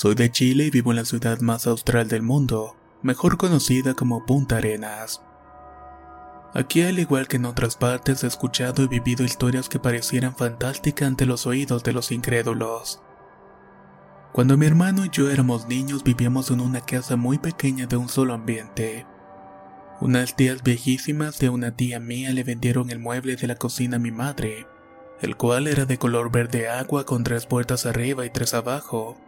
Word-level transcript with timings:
Soy 0.00 0.14
de 0.14 0.32
Chile 0.32 0.64
y 0.64 0.70
vivo 0.70 0.92
en 0.92 0.96
la 0.96 1.04
ciudad 1.04 1.40
más 1.40 1.66
austral 1.66 2.08
del 2.08 2.22
mundo, 2.22 2.74
mejor 3.02 3.36
conocida 3.36 3.92
como 3.92 4.24
Punta 4.24 4.56
Arenas. 4.56 5.20
Aquí, 6.54 6.80
al 6.80 6.98
igual 6.98 7.28
que 7.28 7.36
en 7.36 7.44
otras 7.44 7.76
partes, 7.76 8.24
he 8.24 8.26
escuchado 8.26 8.82
y 8.82 8.88
vivido 8.88 9.26
historias 9.26 9.68
que 9.68 9.78
parecieran 9.78 10.34
fantásticas 10.34 11.06
ante 11.06 11.26
los 11.26 11.46
oídos 11.46 11.82
de 11.82 11.92
los 11.92 12.12
incrédulos. 12.12 13.02
Cuando 14.32 14.56
mi 14.56 14.64
hermano 14.64 15.04
y 15.04 15.10
yo 15.10 15.30
éramos 15.30 15.68
niños 15.68 16.02
vivíamos 16.02 16.50
en 16.50 16.62
una 16.62 16.80
casa 16.80 17.16
muy 17.16 17.36
pequeña 17.36 17.84
de 17.84 17.98
un 17.98 18.08
solo 18.08 18.32
ambiente. 18.32 19.04
Unas 20.00 20.34
tías 20.34 20.62
viejísimas 20.62 21.38
de 21.40 21.50
una 21.50 21.76
tía 21.76 22.00
mía 22.00 22.30
le 22.30 22.42
vendieron 22.42 22.88
el 22.88 23.00
mueble 23.00 23.36
de 23.36 23.46
la 23.46 23.56
cocina 23.56 23.96
a 23.96 24.00
mi 24.00 24.12
madre, 24.12 24.66
el 25.20 25.36
cual 25.36 25.66
era 25.66 25.84
de 25.84 25.98
color 25.98 26.32
verde 26.32 26.70
agua 26.70 27.04
con 27.04 27.22
tres 27.22 27.44
puertas 27.44 27.84
arriba 27.84 28.24
y 28.24 28.30
tres 28.30 28.54
abajo. 28.54 29.18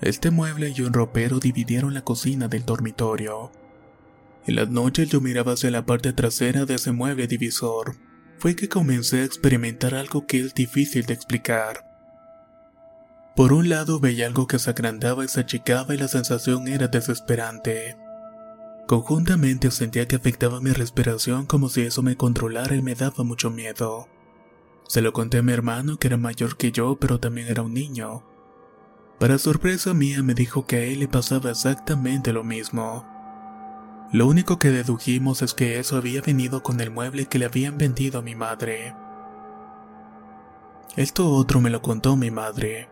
Este 0.00 0.30
mueble 0.30 0.74
y 0.76 0.82
un 0.82 0.92
ropero 0.92 1.38
dividieron 1.38 1.94
la 1.94 2.02
cocina 2.02 2.48
del 2.48 2.66
dormitorio. 2.66 3.50
En 4.46 4.56
las 4.56 4.68
noches 4.68 5.08
yo 5.08 5.20
miraba 5.20 5.52
hacia 5.52 5.70
la 5.70 5.86
parte 5.86 6.12
trasera 6.12 6.66
de 6.66 6.74
ese 6.74 6.92
mueble 6.92 7.26
divisor. 7.26 7.96
Fue 8.38 8.54
que 8.54 8.68
comencé 8.68 9.20
a 9.20 9.24
experimentar 9.24 9.94
algo 9.94 10.26
que 10.26 10.40
es 10.40 10.54
difícil 10.54 11.06
de 11.06 11.14
explicar. 11.14 11.86
Por 13.34 13.52
un 13.52 13.68
lado 13.70 13.98
veía 13.98 14.26
algo 14.26 14.46
que 14.46 14.58
se 14.58 14.70
agrandaba 14.70 15.24
y 15.24 15.28
se 15.28 15.40
achicaba 15.40 15.94
y 15.94 15.98
la 15.98 16.08
sensación 16.08 16.68
era 16.68 16.88
desesperante. 16.88 17.96
Conjuntamente 18.86 19.70
sentía 19.70 20.06
que 20.06 20.16
afectaba 20.16 20.60
mi 20.60 20.70
respiración 20.72 21.46
como 21.46 21.68
si 21.70 21.80
eso 21.80 22.02
me 22.02 22.16
controlara 22.16 22.76
y 22.76 22.82
me 22.82 22.94
daba 22.94 23.24
mucho 23.24 23.50
miedo. 23.50 24.08
Se 24.88 25.00
lo 25.00 25.12
conté 25.12 25.38
a 25.38 25.42
mi 25.42 25.52
hermano 25.52 25.96
que 25.96 26.06
era 26.06 26.18
mayor 26.18 26.56
que 26.56 26.70
yo 26.70 26.96
pero 27.00 27.18
también 27.18 27.48
era 27.48 27.62
un 27.62 27.74
niño. 27.74 28.35
Para 29.18 29.38
sorpresa 29.38 29.94
mía 29.94 30.22
me 30.22 30.34
dijo 30.34 30.66
que 30.66 30.76
a 30.76 30.82
él 30.84 31.00
le 31.00 31.08
pasaba 31.08 31.50
exactamente 31.50 32.32
lo 32.32 32.44
mismo. 32.44 33.06
Lo 34.12 34.26
único 34.26 34.58
que 34.58 34.70
dedujimos 34.70 35.42
es 35.42 35.54
que 35.54 35.78
eso 35.78 35.96
había 35.96 36.20
venido 36.20 36.62
con 36.62 36.80
el 36.80 36.90
mueble 36.90 37.26
que 37.26 37.38
le 37.38 37.46
habían 37.46 37.78
vendido 37.78 38.18
a 38.18 38.22
mi 38.22 38.34
madre. 38.34 38.94
Esto 40.96 41.30
otro 41.30 41.60
me 41.60 41.70
lo 41.70 41.82
contó 41.82 42.16
mi 42.16 42.30
madre. 42.30 42.88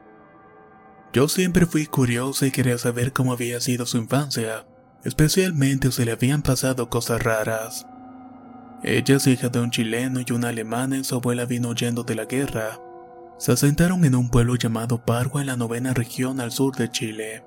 Yo 1.12 1.28
siempre 1.28 1.66
fui 1.66 1.86
curiosa 1.86 2.46
y 2.46 2.50
quería 2.50 2.76
saber 2.78 3.12
cómo 3.12 3.32
había 3.32 3.60
sido 3.60 3.86
su 3.86 3.98
infancia, 3.98 4.66
especialmente 5.04 5.92
si 5.92 6.04
le 6.04 6.12
habían 6.12 6.42
pasado 6.42 6.88
cosas 6.88 7.22
raras. 7.22 7.86
Ella 8.82 9.16
es 9.16 9.26
hija 9.26 9.48
de 9.48 9.60
un 9.60 9.70
chileno 9.70 10.20
y 10.26 10.32
una 10.32 10.48
alemana 10.48 10.96
y 10.98 11.04
su 11.04 11.14
abuela 11.14 11.44
vino 11.44 11.68
huyendo 11.68 12.02
de 12.02 12.14
la 12.16 12.24
guerra. 12.24 12.80
Se 13.36 13.52
asentaron 13.52 14.04
en 14.04 14.14
un 14.14 14.30
pueblo 14.30 14.54
llamado 14.56 15.04
Parua 15.04 15.40
en 15.40 15.48
la 15.48 15.56
novena 15.56 15.92
región 15.92 16.40
al 16.40 16.52
sur 16.52 16.76
de 16.76 16.90
Chile. 16.90 17.44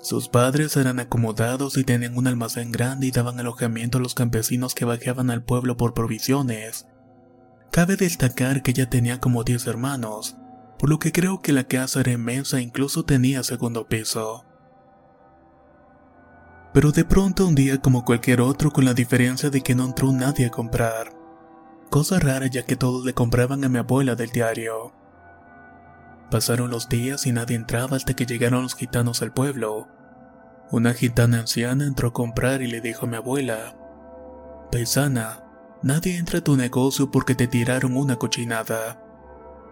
Sus 0.00 0.28
padres 0.28 0.76
eran 0.76 1.00
acomodados 1.00 1.76
y 1.76 1.84
tenían 1.84 2.16
un 2.16 2.26
almacén 2.26 2.70
grande 2.70 3.06
y 3.06 3.10
daban 3.10 3.40
alojamiento 3.40 3.98
a 3.98 4.00
los 4.00 4.14
campesinos 4.14 4.74
que 4.74 4.84
bajaban 4.84 5.30
al 5.30 5.42
pueblo 5.42 5.76
por 5.76 5.94
provisiones. 5.94 6.86
Cabe 7.70 7.96
destacar 7.96 8.62
que 8.62 8.70
ella 8.70 8.88
tenía 8.88 9.18
como 9.18 9.42
10 9.42 9.66
hermanos, 9.66 10.36
por 10.78 10.90
lo 10.90 10.98
que 10.98 11.10
creo 11.10 11.40
que 11.40 11.52
la 11.52 11.64
casa 11.64 12.00
era 12.00 12.12
inmensa 12.12 12.58
e 12.58 12.62
incluso 12.62 13.04
tenía 13.04 13.42
segundo 13.42 13.88
piso. 13.88 14.44
Pero 16.72 16.92
de 16.92 17.04
pronto 17.04 17.46
un 17.46 17.54
día 17.54 17.80
como 17.80 18.04
cualquier 18.04 18.40
otro 18.40 18.70
con 18.70 18.84
la 18.84 18.94
diferencia 18.94 19.48
de 19.48 19.62
que 19.62 19.74
no 19.74 19.86
entró 19.86 20.12
nadie 20.12 20.46
a 20.46 20.50
comprar. 20.50 21.23
Cosa 21.94 22.18
rara 22.18 22.48
ya 22.48 22.64
que 22.64 22.74
todos 22.74 23.04
le 23.04 23.14
compraban 23.14 23.62
a 23.62 23.68
mi 23.68 23.78
abuela 23.78 24.16
del 24.16 24.30
diario. 24.30 24.92
Pasaron 26.28 26.68
los 26.68 26.88
días 26.88 27.24
y 27.24 27.30
nadie 27.30 27.54
entraba 27.54 27.96
hasta 27.96 28.14
que 28.14 28.26
llegaron 28.26 28.64
los 28.64 28.74
gitanos 28.74 29.22
al 29.22 29.32
pueblo. 29.32 29.86
Una 30.72 30.92
gitana 30.92 31.38
anciana 31.38 31.84
entró 31.84 32.08
a 32.08 32.12
comprar 32.12 32.62
y 32.62 32.66
le 32.66 32.80
dijo 32.80 33.06
a 33.06 33.08
mi 33.08 33.14
abuela, 33.14 33.76
Paisana, 34.72 35.44
nadie 35.82 36.16
entra 36.16 36.40
a 36.40 36.42
tu 36.42 36.56
negocio 36.56 37.12
porque 37.12 37.36
te 37.36 37.46
tiraron 37.46 37.96
una 37.96 38.16
cochinada. 38.16 39.00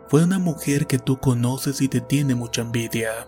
Fue 0.07 0.23
una 0.23 0.39
mujer 0.39 0.87
que 0.87 1.01
tú 1.01 1.19
conoces 1.19 1.81
y 1.81 1.89
te 1.89 2.01
tiene 2.01 2.37
mucha 2.37 2.63
envidia. 2.63 3.27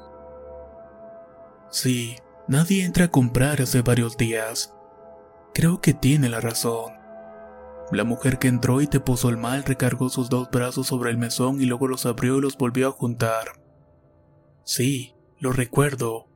Sí, 1.69 2.15
nadie 2.47 2.85
entra 2.85 3.07
a 3.07 3.11
comprar 3.11 3.61
hace 3.61 3.83
varios 3.83 4.17
días. 4.17 4.73
Creo 5.53 5.81
que 5.81 5.95
tiene 5.95 6.29
la 6.29 6.41
razón. 6.41 7.04
La 7.91 8.05
mujer 8.05 8.39
que 8.39 8.49
entró 8.49 8.81
y 8.81 8.87
te 8.87 9.01
puso 9.01 9.29
el 9.29 9.37
mal 9.37 9.63
recargó 9.65 10.09
sus 10.09 10.31
dos 10.31 10.51
brazos 10.51 10.87
sobre 10.87 11.11
el 11.11 11.19
mesón 11.19 11.61
y 11.61 11.67
luego 11.67 11.87
los 11.87 12.07
abrió 12.07 12.39
y 12.39 12.41
los 12.41 12.57
volvió 12.57 12.89
a 12.89 12.93
juntar. 12.93 13.61
Sí, 14.65 15.15
lo 15.39 15.53
recuerdo. 15.53 16.27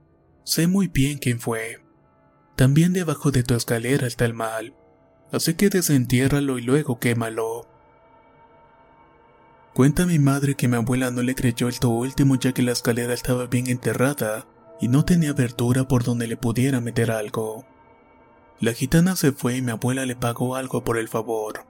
Sé 0.45 0.67
muy 0.67 0.89
bien 0.89 1.19
quién 1.19 1.41
fue. 1.41 1.79
También 2.57 2.93
debajo 2.93 3.31
de 3.31 3.43
tu 3.43 3.55
escalera 3.55 4.07
está 4.07 4.25
el 4.25 4.35
mal. 4.35 4.75
Así 5.33 5.55
que 5.55 5.69
desentiérralo 5.69 6.59
y 6.59 6.63
luego 6.63 6.99
quémalo. 6.99 7.67
Cuenta 9.75 10.07
mi 10.07 10.19
madre 10.19 10.55
que 10.55 10.69
mi 10.69 10.77
abuela 10.77 11.11
no 11.11 11.23
le 11.23 11.35
creyó 11.35 11.69
esto 11.69 11.89
último 11.89 12.35
ya 12.37 12.53
que 12.53 12.63
la 12.63 12.73
escalera 12.73 13.15
estaba 13.15 13.47
bien 13.47 13.69
enterrada 13.69 14.47
y 14.81 14.89
no 14.89 15.05
tenía 15.05 15.31
abertura 15.31 15.87
por 15.87 16.05
donde 16.05 16.27
le 16.27 16.37
pudiera 16.37 16.81
meter 16.81 17.11
algo. 17.11 17.65
La 18.61 18.73
gitana 18.73 19.15
se 19.15 19.31
fue 19.31 19.57
y 19.57 19.63
mi 19.63 19.71
abuela 19.71 20.05
le 20.05 20.17
pagó 20.17 20.57
algo 20.57 20.83
por 20.83 20.99
el 20.99 21.09
favor. 21.09 21.65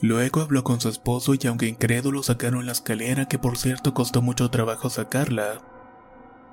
Luego 0.00 0.42
habló 0.42 0.62
con 0.62 0.80
su 0.80 0.88
esposo 0.88 1.34
y 1.34 1.44
aunque 1.48 1.66
incrédulo 1.66 2.22
sacaron 2.22 2.66
la 2.66 2.72
escalera 2.72 3.26
que 3.26 3.40
por 3.40 3.58
cierto 3.58 3.94
costó 3.94 4.22
mucho 4.22 4.48
trabajo 4.48 4.90
sacarla. 4.90 5.60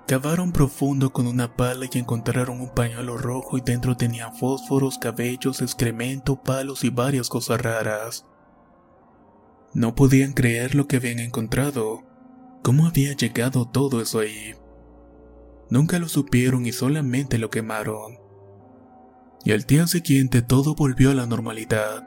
Cavaron 0.07 0.51
profundo 0.51 1.13
con 1.13 1.28
una 1.28 1.56
pala 1.56 1.85
y 1.91 2.00
encontraron 2.00 2.59
un 2.59 2.69
pañuelo 2.69 3.17
rojo 3.17 3.59
y 3.59 3.61
dentro 3.61 3.95
tenía 3.95 4.31
fósforos, 4.31 4.97
cabellos, 4.97 5.62
excremento, 5.62 6.41
palos 6.41 6.83
y 6.83 6.89
varias 6.89 7.29
cosas 7.29 7.62
raras. 7.62 8.25
No 9.75 9.94
podían 9.94 10.33
creer 10.33 10.73
lo 10.73 10.88
que 10.88 10.95
habían 10.95 11.19
encontrado. 11.19 12.01
¿Cómo 12.63 12.88
había 12.88 13.13
llegado 13.13 13.67
todo 13.67 14.01
eso 14.01 14.19
ahí? 14.19 14.56
Nunca 15.69 16.00
lo 16.00 16.07
supieron 16.09 16.66
y 16.66 16.72
solamente 16.72 17.38
lo 17.38 17.51
quemaron 17.51 18.25
y 19.45 19.51
al 19.51 19.62
día 19.62 19.86
siguiente 19.86 20.42
todo 20.42 20.74
volvió 20.74 21.12
a 21.12 21.13
la 21.13 21.27
normalidad. 21.27 22.03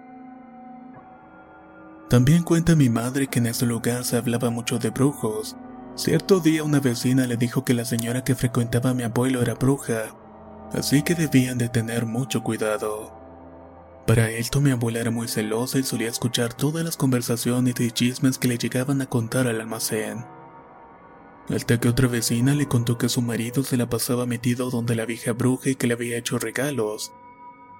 También 2.10 2.42
cuenta 2.42 2.74
mi 2.74 2.88
madre 2.88 3.28
que 3.28 3.38
en 3.38 3.46
ese 3.46 3.64
lugar 3.64 4.04
se 4.04 4.16
hablaba 4.16 4.50
mucho 4.50 4.78
de 4.78 4.90
brujos. 4.90 5.56
Cierto 5.94 6.40
día 6.40 6.64
una 6.64 6.80
vecina 6.80 7.26
le 7.26 7.36
dijo 7.36 7.64
que 7.64 7.74
la 7.74 7.84
señora 7.84 8.24
que 8.24 8.34
frecuentaba 8.34 8.90
a 8.90 8.94
mi 8.94 9.04
abuelo 9.04 9.40
era 9.40 9.54
bruja, 9.54 10.16
así 10.72 11.02
que 11.02 11.14
debían 11.14 11.58
de 11.58 11.68
tener 11.68 12.06
mucho 12.06 12.42
cuidado. 12.42 13.16
Para 14.06 14.30
esto 14.30 14.60
mi 14.60 14.70
abuela 14.70 15.00
era 15.00 15.10
muy 15.10 15.28
celosa 15.28 15.78
y 15.78 15.84
solía 15.84 16.08
escuchar 16.08 16.54
todas 16.54 16.84
las 16.84 16.96
conversaciones 16.96 17.78
y 17.78 17.90
chismes 17.90 18.38
que 18.38 18.48
le 18.48 18.58
llegaban 18.58 19.00
a 19.00 19.06
contar 19.06 19.46
al 19.46 19.60
almacén. 19.60 20.24
Hasta 21.54 21.78
que 21.78 21.88
otra 21.88 22.08
vecina 22.08 22.54
le 22.54 22.66
contó 22.66 22.98
que 22.98 23.08
su 23.08 23.22
marido 23.22 23.62
se 23.62 23.76
la 23.76 23.88
pasaba 23.88 24.26
metido 24.26 24.70
donde 24.70 24.96
la 24.96 25.06
vieja 25.06 25.32
bruja 25.32 25.70
y 25.70 25.76
que 25.76 25.86
le 25.86 25.94
había 25.94 26.18
hecho 26.18 26.38
regalos, 26.38 27.12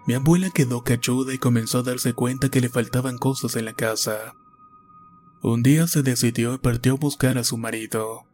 mi 0.07 0.15
abuela 0.15 0.51
quedó 0.51 0.83
cachuda 0.83 1.35
y 1.35 1.39
comenzó 1.39 1.79
a 1.79 1.83
darse 1.83 2.15
cuenta 2.15 2.49
que 2.49 2.61
le 2.61 2.69
faltaban 2.69 3.19
cosas 3.19 3.57
en 3.57 3.67
la 3.67 3.75
casa. 3.75 4.35
Un 5.43 5.63
día 5.63 5.87
se 5.87 6.03
decidió 6.03 6.55
y 6.55 6.59
partió 6.59 6.95
a 6.95 6.97
buscar 6.97 7.39
a 7.39 7.45
su 7.45 7.59
marido. 7.59 8.25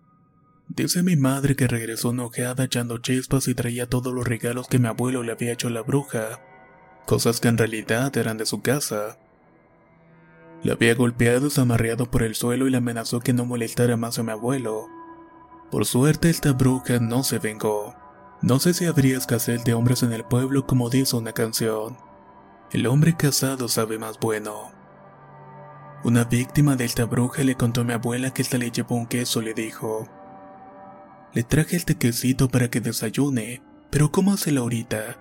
Dice 0.69 1.03
mi 1.03 1.17
madre 1.17 1.57
que 1.57 1.69
regresó 1.69 2.11
enojada 2.11 2.65
echando 2.65 2.99
chispas 2.99 3.49
y 3.49 3.55
traía 3.55 3.89
todos 3.89 4.15
los 4.15 4.27
regalos 4.27 4.69
que 4.69 4.79
mi 4.79 4.89
abuelo 4.89 5.23
le 5.23 5.33
había 5.33 5.53
hecho 5.53 5.69
a 5.69 5.71
la 5.71 5.83
bruja, 5.83 6.41
cosas 7.07 7.41
que 7.41 7.49
en 7.49 7.59
realidad 7.59 8.17
eran 8.17 8.39
de 8.39 8.47
su 8.47 8.63
casa. 8.63 9.19
La 10.63 10.73
había 10.73 10.95
golpeado, 10.95 11.41
desamarreado 11.41 12.11
por 12.11 12.23
el 12.23 12.35
suelo 12.35 12.67
y 12.67 12.71
le 12.71 12.79
amenazó 12.79 13.21
que 13.21 13.35
no 13.35 13.45
molestara 13.45 13.99
más 13.99 14.19
a 14.19 14.23
mi 14.23 14.31
abuelo. 14.31 14.87
Por 15.71 15.85
suerte 15.85 16.31
esta 16.31 16.53
bruja 16.53 16.99
no 17.01 17.23
se 17.23 17.39
vengó. 17.39 17.94
No 18.45 18.61
sé 18.61 18.75
si 18.75 18.85
habría 18.85 19.17
escasez 19.17 19.65
de 19.65 19.73
hombres 19.73 20.03
en 20.03 20.13
el 20.13 20.23
pueblo 20.23 20.67
como 20.67 20.91
dice 20.91 21.17
una 21.17 21.33
canción. 21.33 21.97
El 22.73 22.87
hombre 22.87 23.17
casado 23.17 23.69
sabe 23.69 23.99
más 23.99 24.21
bueno. 24.21 24.71
Una 26.05 26.25
víctima 26.25 26.77
de 26.77 26.85
esta 26.85 27.07
bruja 27.07 27.43
le 27.43 27.55
contó 27.55 27.81
a 27.81 27.85
mi 27.85 27.95
abuela 27.95 28.35
que 28.35 28.43
esta 28.43 28.59
le 28.59 28.71
llevó 28.71 28.97
un 28.97 29.07
queso 29.07 29.41
le 29.41 29.55
dijo, 29.55 30.07
le 31.33 31.43
traje 31.43 31.77
el 31.77 31.87
tequecito 31.87 32.51
para 32.51 32.69
que 32.69 32.83
desayune, 32.83 33.63
pero 33.89 34.13
¿cómo 34.13 34.35
hace 34.35 34.55
ahorita? 34.55 35.17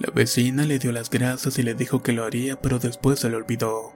La 0.00 0.12
vecina 0.12 0.64
le 0.64 0.80
dio 0.80 0.90
las 0.90 1.10
gracias 1.10 1.60
y 1.60 1.62
le 1.62 1.74
dijo 1.74 2.02
que 2.02 2.12
lo 2.12 2.24
haría, 2.24 2.60
pero 2.60 2.80
después 2.80 3.20
se 3.20 3.30
lo 3.30 3.36
olvidó. 3.36 3.92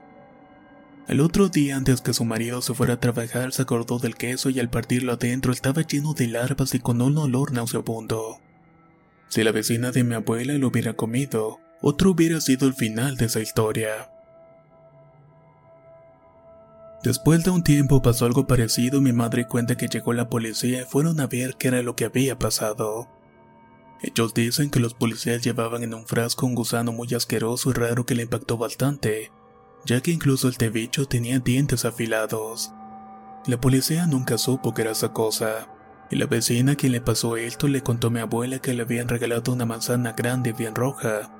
El 1.09 1.19
otro 1.19 1.49
día, 1.49 1.75
antes 1.75 1.99
que 1.99 2.13
su 2.13 2.23
marido 2.23 2.61
se 2.61 2.73
fuera 2.73 2.93
a 2.93 2.99
trabajar, 3.01 3.51
se 3.51 3.63
acordó 3.63 3.99
del 3.99 4.15
queso 4.15 4.49
y 4.49 4.61
al 4.61 4.69
partirlo 4.69 5.11
adentro 5.11 5.51
estaba 5.51 5.81
lleno 5.81 6.13
de 6.13 6.27
larvas 6.27 6.73
y 6.75 6.79
con 6.79 7.01
un 7.01 7.17
olor 7.17 7.51
nauseabundo. 7.51 8.39
Si 9.29 9.43
la 9.43 9.51
vecina 9.51 9.91
de 9.91 10.03
mi 10.03 10.15
abuela 10.15 10.53
lo 10.53 10.67
hubiera 10.67 10.93
comido, 10.93 11.59
otro 11.81 12.11
hubiera 12.11 12.41
sido 12.41 12.67
el 12.67 12.73
final 12.73 13.15
de 13.15 13.25
esa 13.25 13.39
historia. 13.39 14.11
Después 17.03 17.43
de 17.45 17.51
un 17.51 17.63
tiempo 17.63 18.01
pasó 18.01 18.25
algo 18.25 18.47
parecido, 18.47 18.99
mi 18.99 19.13
madre 19.13 19.47
cuenta 19.47 19.77
que 19.77 19.87
llegó 19.87 20.13
la 20.13 20.29
policía 20.29 20.81
y 20.81 20.85
fueron 20.85 21.19
a 21.21 21.27
ver 21.27 21.55
qué 21.55 21.69
era 21.69 21.81
lo 21.81 21.95
que 21.95 22.05
había 22.05 22.37
pasado. 22.37 23.07
Ellos 24.01 24.33
dicen 24.33 24.69
que 24.69 24.79
los 24.79 24.95
policías 24.95 25.41
llevaban 25.41 25.83
en 25.83 25.93
un 25.93 26.07
frasco 26.07 26.45
un 26.45 26.55
gusano 26.55 26.91
muy 26.91 27.13
asqueroso 27.13 27.69
y 27.69 27.73
raro 27.73 28.05
que 28.05 28.15
le 28.15 28.23
impactó 28.23 28.57
bastante, 28.57 29.31
ya 29.85 30.01
que 30.01 30.11
incluso 30.11 30.47
el 30.47 30.57
tebicho 30.57 31.05
tenía 31.05 31.39
dientes 31.39 31.85
afilados. 31.85 32.73
La 33.45 33.61
policía 33.61 34.07
nunca 34.07 34.37
supo 34.37 34.73
qué 34.73 34.81
era 34.81 34.91
esa 34.91 35.13
cosa, 35.13 35.69
y 36.09 36.15
la 36.15 36.25
vecina 36.25 36.73
a 36.73 36.75
quien 36.75 36.91
le 36.91 37.01
pasó 37.01 37.37
esto 37.37 37.67
le 37.67 37.81
contó 37.81 38.07
a 38.07 38.09
mi 38.09 38.19
abuela 38.19 38.59
que 38.59 38.73
le 38.73 38.81
habían 38.81 39.07
regalado 39.07 39.53
una 39.53 39.65
manzana 39.65 40.13
grande 40.13 40.51
y 40.51 40.53
bien 40.53 40.75
roja. 40.75 41.31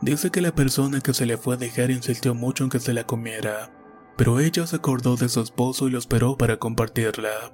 Dice 0.00 0.30
que 0.30 0.40
la 0.40 0.54
persona 0.54 1.00
que 1.00 1.14
se 1.14 1.26
le 1.26 1.38
fue 1.38 1.54
a 1.54 1.58
dejar 1.58 1.90
insistió 1.90 2.34
mucho 2.34 2.64
en 2.64 2.70
que 2.70 2.78
se 2.78 2.92
la 2.92 3.04
comiera, 3.04 3.70
pero 4.16 4.38
ella 4.40 4.66
se 4.66 4.76
acordó 4.76 5.16
de 5.16 5.28
su 5.28 5.40
esposo 5.40 5.88
y 5.88 5.90
lo 5.90 5.98
esperó 5.98 6.36
para 6.36 6.58
compartirla. 6.58 7.52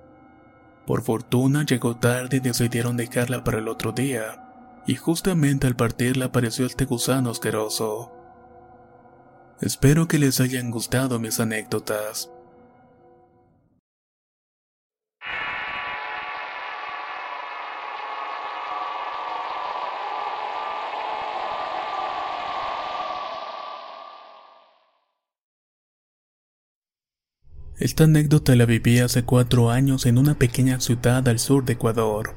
Por 0.87 1.03
fortuna 1.03 1.65
llegó 1.65 1.97
tarde 1.97 2.39
y 2.39 2.41
decidieron 2.41 2.97
dejarla 2.97 3.45
para 3.45 3.59
el 3.59 3.69
otro 3.69 3.93
día, 3.93 4.83
y 4.87 4.97
justamente 4.97 5.67
al 5.67 5.77
partirla 5.77 6.27
apareció 6.27 6.67
este 6.67 6.85
gusano 6.85 7.31
asqueroso. 7.31 8.13
Espero 9.61 10.09
que 10.09 10.19
les 10.19 10.41
hayan 10.41 10.71
gustado 10.71 11.19
mis 11.19 11.41
anécdotas. 11.41 12.31
Esta 27.79 28.05
anécdota 28.05 28.55
la 28.55 28.67
viví 28.67 29.01
hace 29.01 29.25
cuatro 29.25 29.73
años 29.73 30.07
en 30.07 30.17
una 30.17 30.35
pequeña 30.35 30.79
ciudad 30.79 31.27
al 31.29 31.41
sur 31.41 31.65
de 31.65 31.73
Ecuador. 31.73 32.33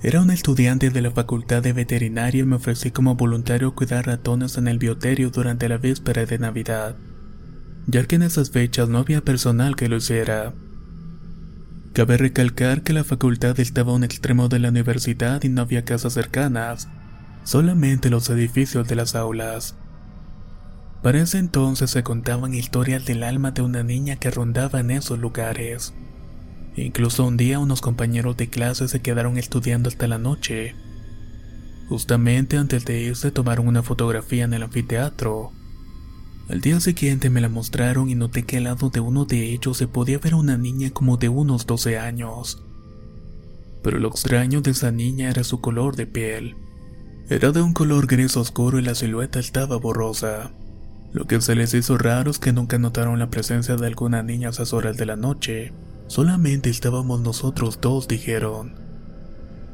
Era 0.00 0.20
un 0.20 0.30
estudiante 0.30 0.90
de 0.90 1.02
la 1.02 1.10
facultad 1.10 1.60
de 1.60 1.72
veterinaria 1.72 2.42
y 2.42 2.46
me 2.46 2.54
ofrecí 2.54 2.92
como 2.92 3.16
voluntario 3.16 3.74
cuidar 3.74 4.06
ratones 4.06 4.58
en 4.58 4.68
el 4.68 4.78
bioterio 4.78 5.30
durante 5.30 5.68
la 5.68 5.78
víspera 5.78 6.24
de 6.24 6.38
Navidad, 6.38 6.94
ya 7.88 8.04
que 8.04 8.14
en 8.14 8.22
esas 8.22 8.50
fechas 8.50 8.88
no 8.88 8.98
había 8.98 9.22
personal 9.22 9.74
que 9.74 9.88
lo 9.88 9.96
hiciera. 9.96 10.54
Cabe 11.92 12.16
recalcar 12.16 12.82
que 12.82 12.92
la 12.92 13.02
facultad 13.02 13.58
estaba 13.58 13.90
a 13.90 13.96
un 13.96 14.04
extremo 14.04 14.48
de 14.48 14.60
la 14.60 14.68
universidad 14.68 15.42
y 15.42 15.48
no 15.48 15.62
había 15.62 15.84
casas 15.84 16.12
cercanas, 16.12 16.86
solamente 17.42 18.08
los 18.08 18.30
edificios 18.30 18.86
de 18.86 18.94
las 18.94 19.16
aulas. 19.16 19.74
Para 21.02 21.22
ese 21.22 21.38
entonces 21.38 21.90
se 21.90 22.02
contaban 22.02 22.54
historias 22.54 23.04
del 23.04 23.22
alma 23.22 23.52
de 23.52 23.62
una 23.62 23.82
niña 23.82 24.16
que 24.16 24.30
rondaba 24.30 24.80
en 24.80 24.90
esos 24.90 25.18
lugares. 25.18 25.94
Incluso 26.76 27.24
un 27.24 27.36
día 27.36 27.58
unos 27.58 27.80
compañeros 27.80 28.36
de 28.36 28.48
clase 28.48 28.88
se 28.88 29.00
quedaron 29.00 29.38
estudiando 29.38 29.88
hasta 29.88 30.08
la 30.08 30.18
noche. 30.18 30.74
Justamente 31.88 32.56
antes 32.56 32.84
de 32.84 33.00
irse 33.00 33.30
tomaron 33.30 33.68
una 33.68 33.82
fotografía 33.82 34.44
en 34.44 34.52
el 34.52 34.64
anfiteatro. 34.64 35.52
Al 36.48 36.60
día 36.60 36.78
siguiente 36.80 37.30
me 37.30 37.40
la 37.40 37.48
mostraron 37.48 38.10
y 38.10 38.14
noté 38.14 38.44
que 38.44 38.58
al 38.58 38.64
lado 38.64 38.90
de 38.90 39.00
uno 39.00 39.24
de 39.24 39.52
ellos 39.52 39.76
se 39.76 39.88
podía 39.88 40.18
ver 40.18 40.34
una 40.34 40.56
niña 40.56 40.90
como 40.90 41.16
de 41.16 41.28
unos 41.28 41.66
12 41.66 41.98
años. 41.98 42.62
Pero 43.82 43.98
lo 43.98 44.08
extraño 44.08 44.60
de 44.60 44.72
esa 44.72 44.90
niña 44.90 45.30
era 45.30 45.44
su 45.44 45.60
color 45.60 45.96
de 45.96 46.06
piel. 46.06 46.56
Era 47.28 47.52
de 47.52 47.62
un 47.62 47.72
color 47.72 48.06
gris 48.06 48.36
oscuro 48.36 48.78
y 48.78 48.82
la 48.82 48.94
silueta 48.94 49.38
estaba 49.38 49.76
borrosa. 49.76 50.52
Lo 51.16 51.26
que 51.26 51.40
se 51.40 51.54
les 51.54 51.72
hizo 51.72 51.96
raro 51.96 52.30
es 52.30 52.38
que 52.38 52.52
nunca 52.52 52.78
notaron 52.78 53.18
la 53.18 53.30
presencia 53.30 53.76
de 53.76 53.86
alguna 53.86 54.22
niña 54.22 54.48
a 54.48 54.50
esas 54.50 54.74
horas 54.74 54.98
de 54.98 55.06
la 55.06 55.16
noche. 55.16 55.72
Solamente 56.08 56.68
estábamos 56.68 57.22
nosotros 57.22 57.78
dos, 57.80 58.06
dijeron. 58.06 58.74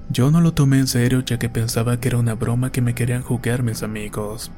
Yo 0.09 0.31
no 0.31 0.41
lo 0.41 0.55
tomé 0.55 0.79
en 0.79 0.87
serio 0.87 1.25
ya 1.27 1.41
que 1.41 1.49
pensaba 1.49 1.99
que 1.99 2.07
era 2.07 2.19
una 2.19 2.37
broma 2.37 2.71
que 2.71 2.81
me 2.81 2.95
querían 2.95 3.23
jugar 3.23 3.65
mis 3.65 3.83
amigos. 3.83 4.53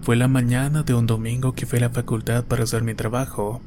Fue 0.00 0.16
la 0.16 0.26
mañana 0.26 0.84
de 0.84 0.94
un 0.94 1.06
domingo 1.06 1.52
que 1.52 1.66
fui 1.66 1.80
a 1.80 1.82
la 1.82 1.90
facultad 1.90 2.44
para 2.44 2.62
hacer 2.62 2.82
mi 2.82 2.94
trabajo. 2.94 3.60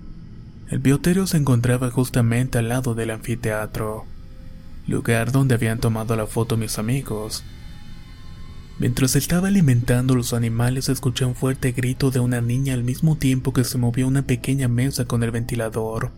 El 0.71 0.79
bioterio 0.79 1.27
se 1.27 1.37
encontraba 1.37 1.91
justamente 1.91 2.57
al 2.57 2.69
lado 2.69 2.95
del 2.95 3.11
anfiteatro, 3.11 4.05
lugar 4.87 5.31
donde 5.31 5.53
habían 5.53 5.77
tomado 5.77 6.15
la 6.15 6.25
foto 6.25 6.57
mis 6.57 6.79
amigos. 6.79 7.43
Mientras 8.79 9.15
estaba 9.15 9.47
alimentando 9.47 10.13
los 10.13 10.33
animales 10.33 10.87
escuché 10.87 11.25
un 11.25 11.33
fuerte 11.33 11.71
grito 11.71 12.11
de 12.11 12.19
una 12.19 12.41
niña 12.41 12.75
al 12.75 12.83
mismo 12.83 13.17
tiempo 13.17 13.51
que 13.51 13.63
se 13.63 13.79
movía 13.79 14.05
una 14.05 14.21
pequeña 14.21 14.67
mesa 14.67 15.05
con 15.05 15.23
el 15.23 15.31
ventilador. 15.31 16.11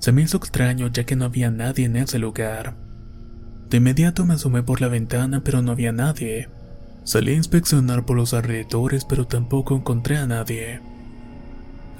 Se 0.00 0.10
me 0.10 0.22
hizo 0.22 0.36
extraño 0.38 0.88
ya 0.88 1.04
que 1.04 1.14
no 1.14 1.24
había 1.24 1.52
nadie 1.52 1.84
en 1.84 1.94
ese 1.94 2.18
lugar. 2.18 2.76
De 3.70 3.76
inmediato 3.76 4.26
me 4.26 4.34
asomé 4.34 4.64
por 4.64 4.80
la 4.80 4.88
ventana 4.88 5.42
pero 5.44 5.62
no 5.62 5.70
había 5.70 5.92
nadie. 5.92 6.48
Salí 7.04 7.32
a 7.32 7.36
inspeccionar 7.36 8.04
por 8.04 8.16
los 8.16 8.34
alrededores 8.34 9.04
pero 9.04 9.28
tampoco 9.28 9.76
encontré 9.76 10.16
a 10.16 10.26
nadie. 10.26 10.80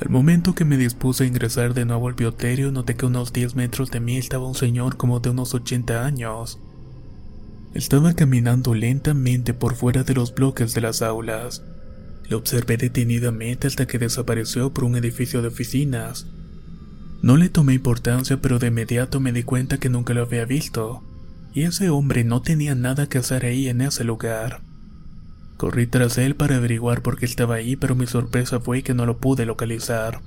Al 0.00 0.08
momento 0.10 0.56
que 0.56 0.64
me 0.64 0.76
dispuse 0.76 1.22
a 1.22 1.28
ingresar 1.28 1.72
de 1.72 1.84
nuevo 1.84 2.08
al 2.08 2.14
bioterio 2.14 2.72
noté 2.72 2.96
que 2.96 3.06
a 3.06 3.08
unos 3.08 3.32
10 3.32 3.54
metros 3.54 3.92
de 3.92 4.00
mí 4.00 4.16
estaba 4.16 4.48
un 4.48 4.56
señor 4.56 4.96
como 4.96 5.20
de 5.20 5.30
unos 5.30 5.54
80 5.54 6.04
años. 6.04 6.58
Estaba 7.74 8.14
caminando 8.14 8.72
lentamente 8.72 9.52
por 9.52 9.74
fuera 9.74 10.04
de 10.04 10.14
los 10.14 10.32
bloques 10.32 10.74
de 10.74 10.80
las 10.80 11.02
aulas. 11.02 11.64
Lo 12.28 12.38
observé 12.38 12.76
detenidamente 12.76 13.66
hasta 13.66 13.86
que 13.86 13.98
desapareció 13.98 14.72
por 14.72 14.84
un 14.84 14.94
edificio 14.94 15.42
de 15.42 15.48
oficinas. 15.48 16.28
No 17.20 17.36
le 17.36 17.48
tomé 17.48 17.74
importancia, 17.74 18.40
pero 18.40 18.60
de 18.60 18.68
inmediato 18.68 19.18
me 19.18 19.32
di 19.32 19.42
cuenta 19.42 19.78
que 19.78 19.88
nunca 19.88 20.14
lo 20.14 20.22
había 20.22 20.44
visto, 20.44 21.02
y 21.52 21.62
ese 21.62 21.90
hombre 21.90 22.22
no 22.22 22.42
tenía 22.42 22.76
nada 22.76 23.08
que 23.08 23.18
hacer 23.18 23.44
ahí 23.44 23.68
en 23.68 23.80
ese 23.80 24.04
lugar. 24.04 24.60
Corrí 25.56 25.88
tras 25.88 26.16
él 26.16 26.36
para 26.36 26.56
averiguar 26.56 27.02
por 27.02 27.18
qué 27.18 27.26
estaba 27.26 27.56
ahí, 27.56 27.74
pero 27.74 27.96
mi 27.96 28.06
sorpresa 28.06 28.60
fue 28.60 28.82
que 28.82 28.94
no 28.94 29.04
lo 29.04 29.18
pude 29.18 29.46
localizar. 29.46 30.20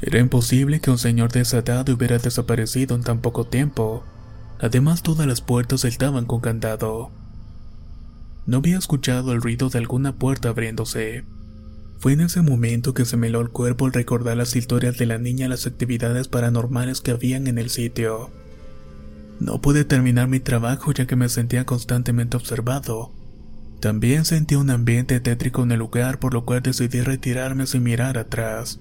Era 0.00 0.18
imposible 0.18 0.80
que 0.80 0.90
un 0.90 0.98
señor 0.98 1.32
de 1.32 1.40
esa 1.40 1.58
edad 1.58 1.86
hubiera 1.90 2.16
desaparecido 2.16 2.96
en 2.96 3.02
tan 3.02 3.20
poco 3.20 3.46
tiempo. 3.46 4.04
Además 4.60 5.02
todas 5.02 5.26
las 5.26 5.40
puertas 5.40 5.84
estaban 5.84 6.26
con 6.26 6.40
candado. 6.40 7.10
No 8.46 8.58
había 8.58 8.78
escuchado 8.78 9.32
el 9.32 9.40
ruido 9.40 9.70
de 9.70 9.78
alguna 9.78 10.16
puerta 10.16 10.50
abriéndose. 10.50 11.24
Fue 11.98 12.12
en 12.12 12.20
ese 12.20 12.42
momento 12.42 12.94
que 12.94 13.04
se 13.04 13.16
me 13.16 13.28
heló 13.28 13.40
el 13.40 13.50
cuerpo 13.50 13.86
al 13.86 13.92
recordar 13.92 14.36
las 14.36 14.56
historias 14.56 14.98
de 14.98 15.06
la 15.06 15.18
niña 15.18 15.46
y 15.46 15.48
las 15.48 15.66
actividades 15.66 16.28
paranormales 16.28 17.00
que 17.00 17.10
habían 17.10 17.46
en 17.46 17.58
el 17.58 17.70
sitio. 17.70 18.30
No 19.38 19.60
pude 19.62 19.84
terminar 19.84 20.28
mi 20.28 20.40
trabajo 20.40 20.92
ya 20.92 21.06
que 21.06 21.16
me 21.16 21.28
sentía 21.28 21.64
constantemente 21.64 22.36
observado. 22.36 23.12
También 23.80 24.26
sentí 24.26 24.56
un 24.56 24.68
ambiente 24.68 25.20
tétrico 25.20 25.62
en 25.62 25.72
el 25.72 25.78
lugar 25.78 26.18
por 26.18 26.34
lo 26.34 26.44
cual 26.44 26.62
decidí 26.62 27.00
retirarme 27.00 27.66
sin 27.66 27.82
mirar 27.82 28.18
atrás. 28.18 28.78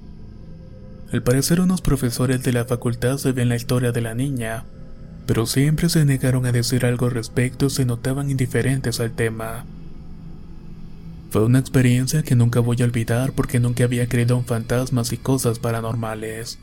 Al 1.13 1.23
parecer 1.23 1.61
unos 1.61 1.81
profesores 1.81 2.43
de 2.43 2.51
la 2.51 2.65
facultad 2.65 3.17
sabían 3.17 3.49
la 3.49 3.55
historia 3.55 3.93
de 3.93 4.01
la 4.01 4.13
niña, 4.13 4.65
pero 5.29 5.45
siempre 5.45 5.89
se 5.89 6.05
negaron 6.05 6.47
a 6.47 6.51
decir 6.51 6.87
algo 6.87 7.05
al 7.05 7.11
respecto 7.11 7.67
y 7.67 7.69
se 7.69 7.85
notaban 7.85 8.31
indiferentes 8.31 8.99
al 8.99 9.11
tema. 9.11 9.63
Fue 11.29 11.45
una 11.45 11.59
experiencia 11.59 12.23
que 12.23 12.33
nunca 12.33 12.61
voy 12.61 12.77
a 12.81 12.85
olvidar 12.85 13.33
porque 13.33 13.59
nunca 13.59 13.83
había 13.83 14.09
creído 14.09 14.35
en 14.37 14.45
fantasmas 14.45 15.13
y 15.13 15.17
cosas 15.17 15.59
paranormales. 15.59 16.57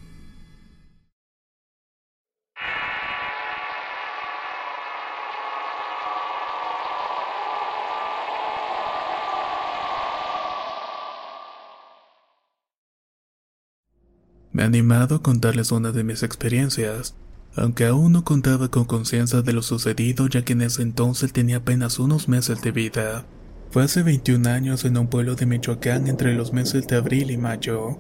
Me 14.51 14.63
he 14.63 14.67
animado 14.67 15.15
a 15.15 15.23
contarles 15.23 15.71
una 15.71 15.93
de 15.93 16.03
mis 16.03 16.25
experiencias 16.25 17.15
aunque 17.57 17.87
aún 17.87 18.13
no 18.13 18.25
contaba 18.25 18.69
con 18.69 18.85
conciencia 18.85 19.43
de 19.43 19.53
lo 19.53 19.63
sucedido 19.63 20.29
ya 20.29 20.43
que 20.43 20.53
en 20.53 20.63
ese 20.63 20.83
entonces 20.83 21.33
tenía 21.33 21.59
apenas 21.59 21.99
unos 21.99 22.29
meses 22.29 22.61
de 22.63 22.71
vida. 22.71 23.25
Fue 23.71 23.83
hace 23.83 24.03
21 24.03 24.49
años 24.49 24.85
en 24.85 24.97
un 24.97 25.09
pueblo 25.09 25.35
de 25.35 25.47
Michoacán 25.47 26.07
entre 26.07 26.35
los 26.35 26.53
meses 26.53 26.87
de 26.87 26.97
abril 26.97 27.31
y 27.31 27.37
mayo. 27.37 27.99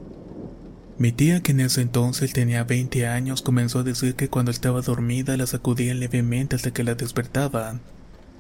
Mi 0.99 1.13
tía, 1.13 1.43
que 1.43 1.53
en 1.53 1.61
ese 1.61 1.83
entonces 1.83 2.33
tenía 2.33 2.65
20 2.65 3.07
años, 3.07 3.43
comenzó 3.43 3.81
a 3.81 3.83
decir 3.83 4.15
que 4.15 4.29
cuando 4.29 4.51
estaba 4.51 4.81
dormida 4.81 5.37
la 5.37 5.47
sacudían 5.47 6.01
levemente 6.01 6.57
hasta 6.57 6.73
que 6.73 6.85
la 6.85 6.95
despertaban. 6.95 7.81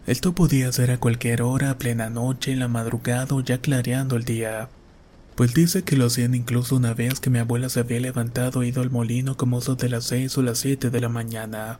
Esto 0.07 0.35
podía 0.35 0.73
ser 0.73 0.91
a 0.91 0.99
cualquier 0.99 1.43
hora, 1.43 1.71
a 1.71 1.79
plena 1.79 2.09
noche, 2.09 2.53
en 2.53 2.61
la 2.61 2.69
madrugada 2.69 3.35
o 3.35 3.41
ya 3.41 3.59
clareando 3.59 4.17
el 4.17 4.25
día. 4.25 4.71
Pues 5.37 5.53
dice 5.53 5.85
que 5.85 5.97
lo 5.97 6.07
hacían 6.07 6.35
incluso 6.35 6.77
una 6.77 6.95
vez 6.95 7.21
que 7.21 7.29
mi 7.29 7.39
abuela 7.39 7.69
se 7.69 7.81
había 7.81 8.01
levantado 8.01 8.63
e 8.63 8.69
ido 8.69 8.81
al 8.81 8.91
molino 8.91 9.37
como 9.37 9.59
eso 9.59 9.77
de 9.77 9.91
las 9.91 10.05
6 10.07 10.39
o 10.39 10.43
las 10.43 10.59
7 10.59 10.89
de 10.89 11.01
la 11.01 11.11
mañana. 11.11 11.79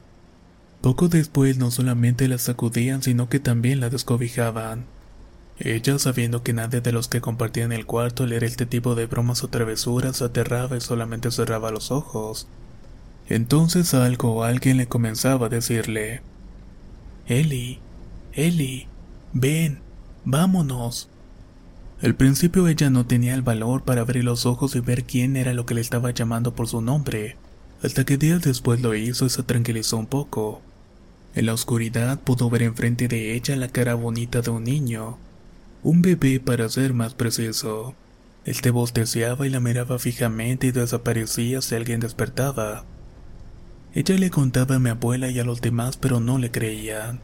Poco 0.83 1.09
después 1.09 1.57
no 1.57 1.71
solamente 1.71 2.29
la 2.29 2.37
sacudían, 2.37 3.03
sino 3.03 3.31
que 3.31 3.41
también 3.41 3.81
la 3.81 3.89
descobijaban. 3.89 4.85
Ella, 5.59 5.99
sabiendo 5.99 6.43
que 6.43 6.53
nadie 6.53 6.83
de 6.83 6.93
los 6.93 7.09
que 7.09 7.23
compartían 7.23 7.73
el 7.73 7.87
cuarto 7.87 8.25
al 8.25 8.29
leer 8.29 8.45
este 8.45 8.67
tipo 8.67 8.95
de 8.95 9.07
bromas 9.07 9.43
o 9.43 9.49
travesuras 9.49 10.21
aterraba 10.21 10.77
y 10.77 10.83
solamente 10.83 11.31
cerraba 11.31 11.71
los 11.71 11.91
ojos. 11.91 12.47
Entonces 13.27 13.95
algo 13.95 14.35
o 14.35 14.43
alguien 14.43 14.77
le 14.77 14.87
comenzaba 14.87 15.47
a 15.47 15.49
decirle, 15.49 16.21
Eli, 17.27 17.81
Eli, 18.35 18.87
ven, 19.33 19.81
vámonos. 20.27 21.09
Al 22.03 22.15
principio 22.15 22.69
ella 22.69 22.91
no 22.91 23.07
tenía 23.07 23.35
el 23.35 23.41
valor 23.41 23.83
para 23.83 24.03
abrir 24.03 24.23
los 24.23 24.45
ojos 24.45 24.77
y 24.77 24.81
ver 24.81 25.05
quién 25.05 25.35
era 25.37 25.55
lo 25.55 25.65
que 25.65 25.75
le 25.75 25.81
estaba 25.81 26.11
llamando 26.11 26.55
por 26.55 26.69
su 26.69 26.83
nombre, 26.83 27.37
hasta 27.83 28.05
que 28.05 28.19
días 28.19 28.43
después 28.43 28.83
lo 28.83 28.95
hizo 28.95 29.25
y 29.25 29.31
se 29.31 29.43
tranquilizó 29.43 29.97
un 29.97 30.07
poco. 30.07 30.61
En 31.35 31.47
la 31.47 31.55
oscuridad 31.55 32.21
pudo 32.21 32.51
ver 32.51 32.63
enfrente 32.63 33.09
de 33.09 33.35
ella 33.35 33.57
la 33.57 33.69
cara 33.69 33.95
bonita 33.95 34.43
de 34.43 34.51
un 34.51 34.65
niño, 34.65 35.17
un 35.83 36.03
bebé 36.03 36.39
para 36.39 36.69
ser 36.69 36.93
más 36.93 37.15
preciso. 37.15 37.95
Él 38.45 38.61
te 38.61 38.71
bosteciaba 38.71 39.47
y 39.47 39.51
la 39.51 39.61
miraba 39.61 39.99
fijamente 39.99 40.67
y 40.67 40.73
desaparecía 40.73 41.63
si 41.63 41.75
alguien 41.75 42.01
despertaba. 42.01 42.85
Ella 43.95 44.17
le 44.19 44.31
contaba 44.31 44.77
a 44.77 44.79
mi 44.79 44.91
abuela 44.91 45.31
y 45.31 45.39
a 45.39 45.45
los 45.45 45.63
demás, 45.63 45.97
pero 45.97 46.21
no 46.21 46.37
le 46.39 46.51
creían. 46.51 47.21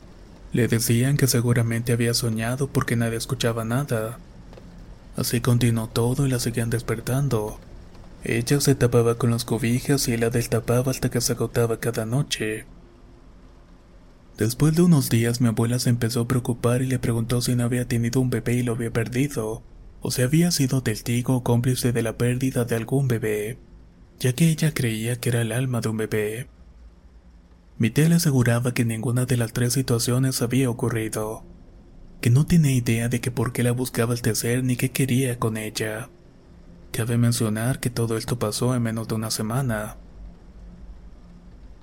Le 0.53 0.67
decían 0.67 1.19
que 1.19 1.27
seguramente 1.27 1.93
había 1.93 2.15
soñado 2.15 2.69
porque 2.69 2.97
nadie 2.97 3.19
escuchaba 3.19 3.65
nada. 3.65 4.19
Así 5.17 5.41
continuó 5.41 5.89
todo 5.89 6.27
y 6.27 6.31
la 6.31 6.39
seguían 6.39 6.71
despertando. 6.71 7.59
Ella 8.25 8.61
se 8.61 8.75
tapaba 8.75 9.17
con 9.17 9.31
las 9.31 9.45
cobijas 9.45 10.09
y 10.09 10.17
la 10.17 10.31
destapaba 10.31 10.91
hasta 10.91 11.11
que 11.11 11.21
se 11.21 11.33
agotaba 11.33 11.81
cada 11.81 12.07
noche. 12.07 12.65
Después 14.39 14.75
de 14.75 14.83
unos 14.83 15.11
días 15.11 15.41
mi 15.41 15.49
abuela 15.49 15.79
se 15.79 15.91
empezó 15.91 16.23
a 16.23 16.29
preocupar 16.29 16.83
y 16.83 16.87
le 16.87 16.99
preguntó 16.99 17.43
si 17.43 17.55
no 17.55 17.65
había 17.65 17.87
tenido 17.87 18.21
un 18.21 18.31
bebé 18.31 18.55
y 18.55 18.63
lo 18.63 18.73
había 18.73 18.93
perdido, 18.93 19.63
o 20.01 20.11
si 20.11 20.23
había 20.23 20.51
sido 20.51 20.83
testigo 20.83 21.37
o 21.37 21.43
cómplice 21.45 21.93
de 21.93 22.03
la 22.03 22.17
pérdida 22.17 22.65
de 22.65 22.77
algún 22.77 23.09
bebé, 23.09 23.59
ya 24.19 24.33
que 24.33 24.49
ella 24.49 24.73
creía 24.73 25.17
que 25.17 25.29
era 25.29 25.43
el 25.43 25.53
alma 25.53 25.81
de 25.81 25.89
un 25.91 25.97
bebé. 25.99 26.49
Mi 27.79 27.91
tía 27.91 28.09
le 28.09 28.15
aseguraba 28.15 28.73
que 28.73 28.85
ninguna 28.85 29.27
de 29.27 29.37
las 29.37 29.53
tres 29.53 29.75
situaciones 29.75 30.41
había 30.41 30.71
ocurrido, 30.71 31.45
que 32.23 32.31
no 32.31 32.47
tenía 32.47 32.71
idea 32.71 33.09
de 33.09 33.21
que 33.21 33.33
por 33.33 33.53
qué 33.53 33.65
la 33.65 33.73
buscaba 33.73 34.15
el 34.15 34.23
tercer 34.23 34.63
ni 34.63 34.77
qué 34.77 34.93
quería 34.93 35.41
con 35.41 35.57
ella. 35.57 36.09
Cabe 36.93 37.19
mencionar 37.19 37.81
que 37.81 37.91
todo 37.91 38.17
esto 38.17 38.39
pasó 38.39 38.77
en 38.77 38.83
menos 38.83 39.09
de 39.09 39.17
una 39.17 39.33
semana. 39.33 39.97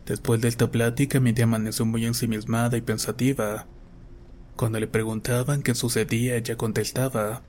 Después 0.06 0.40
de 0.40 0.48
esta 0.48 0.72
plática, 0.72 1.20
mi 1.20 1.34
tía 1.34 1.44
amaneció 1.44 1.86
muy 1.86 2.06
ensimismada 2.06 2.78
y 2.78 2.82
pensativa. 2.82 3.68
Cuando 4.56 4.80
le 4.80 4.88
preguntaban 4.88 5.62
qué 5.62 5.76
sucedía, 5.76 6.38
ella 6.38 6.56
contestaba: 6.56 7.44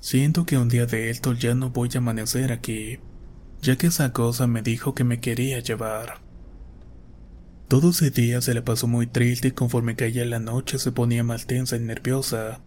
Siento 0.00 0.46
que 0.46 0.56
un 0.56 0.70
día 0.70 0.86
de 0.86 1.10
esto 1.10 1.34
ya 1.34 1.54
no 1.54 1.68
voy 1.68 1.90
a 1.94 1.98
amanecer 1.98 2.50
aquí, 2.50 2.98
ya 3.60 3.76
que 3.76 3.88
esa 3.88 4.14
cosa 4.14 4.46
me 4.46 4.62
dijo 4.62 4.94
que 4.94 5.04
me 5.04 5.20
quería 5.20 5.60
llevar. 5.60 6.29
Todo 7.70 7.90
ese 7.90 8.10
día 8.10 8.40
se 8.40 8.52
le 8.52 8.62
pasó 8.62 8.88
muy 8.88 9.06
triste 9.06 9.46
y 9.46 9.52
conforme 9.52 9.94
caía 9.94 10.24
la 10.24 10.40
noche 10.40 10.80
se 10.80 10.90
ponía 10.90 11.22
más 11.22 11.46
tensa 11.46 11.76
y 11.76 11.78
nerviosa. 11.78 12.62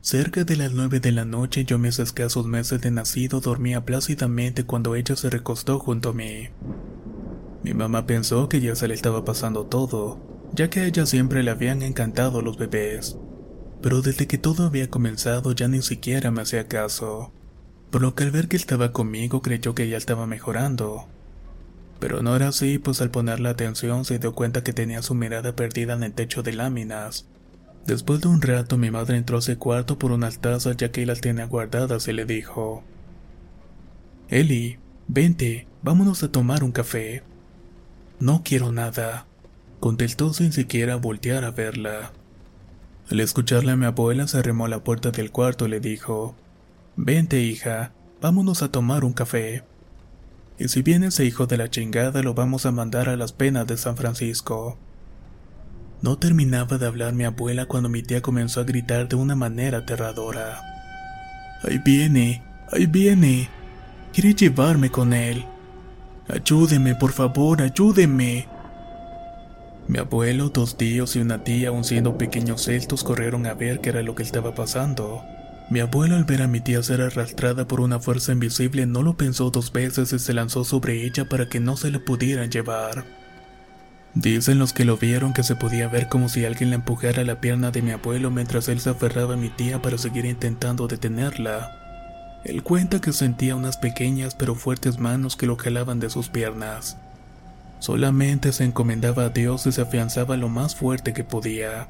Cerca 0.00 0.42
de 0.42 0.56
las 0.56 0.72
nueve 0.72 0.98
de 0.98 1.12
la 1.12 1.24
noche, 1.24 1.64
yo 1.64 1.78
mis 1.78 2.00
escasos 2.00 2.44
meses 2.44 2.80
de 2.80 2.90
nacido 2.90 3.38
dormía 3.38 3.84
plácidamente 3.84 4.64
cuando 4.64 4.96
ella 4.96 5.14
se 5.14 5.30
recostó 5.30 5.78
junto 5.78 6.08
a 6.08 6.14
mí. 6.14 6.48
Mi 7.62 7.74
mamá 7.74 8.06
pensó 8.06 8.48
que 8.48 8.60
ya 8.60 8.74
se 8.74 8.88
le 8.88 8.94
estaba 8.94 9.24
pasando 9.24 9.66
todo, 9.66 10.18
ya 10.52 10.68
que 10.68 10.80
a 10.80 10.86
ella 10.86 11.06
siempre 11.06 11.44
le 11.44 11.52
habían 11.52 11.82
encantado 11.82 12.42
los 12.42 12.58
bebés. 12.58 13.16
Pero 13.82 14.02
desde 14.02 14.26
que 14.26 14.36
todo 14.36 14.66
había 14.66 14.90
comenzado 14.90 15.52
ya 15.52 15.68
ni 15.68 15.80
siquiera 15.80 16.32
me 16.32 16.42
hacía 16.42 16.66
caso, 16.66 17.32
por 17.92 18.02
lo 18.02 18.16
que 18.16 18.24
al 18.24 18.32
ver 18.32 18.48
que 18.48 18.56
estaba 18.56 18.90
conmigo 18.90 19.42
creyó 19.42 19.76
que 19.76 19.88
ya 19.88 19.96
estaba 19.96 20.26
mejorando. 20.26 21.06
Pero 22.00 22.22
no 22.22 22.36
era 22.36 22.48
así, 22.48 22.78
pues 22.78 23.00
al 23.00 23.10
poner 23.10 23.40
la 23.40 23.50
atención 23.50 24.04
se 24.04 24.18
dio 24.18 24.34
cuenta 24.34 24.62
que 24.62 24.72
tenía 24.72 25.02
su 25.02 25.14
mirada 25.14 25.56
perdida 25.56 25.94
en 25.94 26.02
el 26.02 26.12
techo 26.12 26.42
de 26.42 26.52
láminas. 26.52 27.26
Después 27.86 28.20
de 28.20 28.28
un 28.28 28.40
rato 28.40 28.78
mi 28.78 28.90
madre 28.90 29.16
entró 29.16 29.36
a 29.36 29.40
ese 29.40 29.56
cuarto 29.56 29.98
por 29.98 30.10
unas 30.10 30.38
tazas 30.38 30.76
ya 30.76 30.90
que 30.90 31.04
las 31.04 31.20
tenía 31.20 31.46
guardadas 31.46 32.08
y 32.08 32.12
le 32.12 32.24
dijo, 32.24 32.82
Eli, 34.28 34.78
vente, 35.06 35.66
vámonos 35.82 36.22
a 36.22 36.32
tomar 36.32 36.64
un 36.64 36.72
café. 36.72 37.22
No 38.20 38.42
quiero 38.42 38.72
nada, 38.72 39.26
contestó 39.80 40.32
sin 40.32 40.52
siquiera 40.52 40.96
voltear 40.96 41.44
a 41.44 41.50
verla. 41.50 42.12
Al 43.10 43.20
escucharle 43.20 43.72
a 43.72 43.76
mi 43.76 43.84
abuela 43.84 44.26
se 44.26 44.38
arremó 44.38 44.64
a 44.64 44.68
la 44.68 44.82
puerta 44.82 45.10
del 45.10 45.30
cuarto 45.30 45.66
y 45.66 45.68
le 45.68 45.80
dijo, 45.80 46.34
Vente 46.96 47.42
hija, 47.42 47.92
vámonos 48.22 48.62
a 48.62 48.70
tomar 48.70 49.04
un 49.04 49.12
café. 49.12 49.62
Y 50.58 50.68
si 50.68 50.82
viene 50.82 51.08
ese 51.08 51.24
hijo 51.24 51.46
de 51.46 51.56
la 51.56 51.68
chingada 51.68 52.22
lo 52.22 52.34
vamos 52.34 52.64
a 52.64 52.72
mandar 52.72 53.08
a 53.08 53.16
las 53.16 53.32
penas 53.32 53.66
de 53.66 53.76
San 53.76 53.96
Francisco. 53.96 54.78
No 56.00 56.18
terminaba 56.18 56.78
de 56.78 56.86
hablar 56.86 57.14
mi 57.14 57.24
abuela 57.24 57.66
cuando 57.66 57.88
mi 57.88 58.02
tía 58.02 58.20
comenzó 58.20 58.60
a 58.60 58.64
gritar 58.64 59.08
de 59.08 59.16
una 59.16 59.34
manera 59.34 59.78
aterradora. 59.78 60.60
Ahí 61.64 61.78
viene, 61.78 62.42
ahí 62.70 62.86
viene. 62.86 63.48
Quiere 64.12 64.34
llevarme 64.34 64.90
con 64.90 65.12
él. 65.12 65.44
Ayúdeme, 66.28 66.94
por 66.94 67.12
favor, 67.12 67.60
ayúdeme. 67.60 68.46
Mi 69.88 69.98
abuelo, 69.98 70.50
dos 70.50 70.76
tíos 70.78 71.16
y 71.16 71.20
una 71.20 71.42
tía, 71.42 71.70
aun 71.70 71.84
siendo 71.84 72.16
pequeños 72.16 72.62
celtos, 72.62 73.02
corrieron 73.02 73.46
a 73.46 73.54
ver 73.54 73.80
qué 73.80 73.90
era 73.90 74.02
lo 74.02 74.14
que 74.14 74.22
estaba 74.22 74.54
pasando. 74.54 75.22
Mi 75.70 75.80
abuelo 75.80 76.16
al 76.16 76.24
ver 76.24 76.42
a 76.42 76.46
mi 76.46 76.60
tía 76.60 76.82
ser 76.82 77.00
arrastrada 77.00 77.66
por 77.66 77.80
una 77.80 77.98
fuerza 77.98 78.32
invisible 78.32 78.84
no 78.86 79.02
lo 79.02 79.16
pensó 79.16 79.50
dos 79.50 79.72
veces 79.72 80.12
y 80.12 80.18
se 80.18 80.34
lanzó 80.34 80.64
sobre 80.64 81.04
ella 81.04 81.28
para 81.28 81.48
que 81.48 81.58
no 81.58 81.76
se 81.76 81.90
la 81.90 82.00
pudieran 82.00 82.50
llevar. 82.50 83.04
Dicen 84.14 84.58
los 84.58 84.72
que 84.72 84.84
lo 84.84 84.96
vieron 84.96 85.32
que 85.32 85.42
se 85.42 85.56
podía 85.56 85.88
ver 85.88 86.08
como 86.08 86.28
si 86.28 86.44
alguien 86.44 86.70
le 86.70 86.76
empujara 86.76 87.24
la 87.24 87.40
pierna 87.40 87.70
de 87.70 87.82
mi 87.82 87.90
abuelo 87.90 88.30
mientras 88.30 88.68
él 88.68 88.78
se 88.78 88.90
aferraba 88.90 89.34
a 89.34 89.38
mi 89.38 89.48
tía 89.48 89.80
para 89.80 89.98
seguir 89.98 90.26
intentando 90.26 90.86
detenerla. 90.86 91.80
Él 92.44 92.62
cuenta 92.62 93.00
que 93.00 93.12
sentía 93.12 93.56
unas 93.56 93.78
pequeñas 93.78 94.34
pero 94.34 94.54
fuertes 94.54 94.98
manos 94.98 95.34
que 95.34 95.46
lo 95.46 95.56
jalaban 95.56 95.98
de 95.98 96.10
sus 96.10 96.28
piernas. 96.28 96.98
Solamente 97.80 98.52
se 98.52 98.64
encomendaba 98.64 99.24
a 99.24 99.28
Dios 99.30 99.66
y 99.66 99.72
se 99.72 99.82
afianzaba 99.82 100.36
lo 100.36 100.48
más 100.48 100.76
fuerte 100.76 101.12
que 101.12 101.24
podía. 101.24 101.88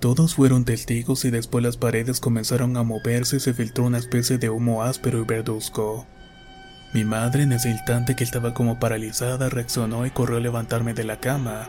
Todos 0.00 0.34
fueron 0.34 0.64
testigos 0.64 1.24
y 1.24 1.30
después 1.30 1.64
las 1.64 1.78
paredes 1.78 2.20
comenzaron 2.20 2.76
a 2.76 2.82
moverse 2.82 3.36
y 3.36 3.40
se 3.40 3.54
filtró 3.54 3.84
una 3.84 3.98
especie 3.98 4.36
de 4.36 4.50
humo 4.50 4.82
áspero 4.82 5.20
y 5.22 5.24
verduzco. 5.24 6.06
Mi 6.92 7.04
madre 7.04 7.44
en 7.44 7.52
ese 7.52 7.70
instante 7.70 8.14
que 8.14 8.24
estaba 8.24 8.52
como 8.52 8.78
paralizada 8.78 9.48
reaccionó 9.48 10.04
y 10.06 10.10
corrió 10.10 10.36
a 10.36 10.40
levantarme 10.40 10.92
de 10.92 11.04
la 11.04 11.18
cama. 11.18 11.68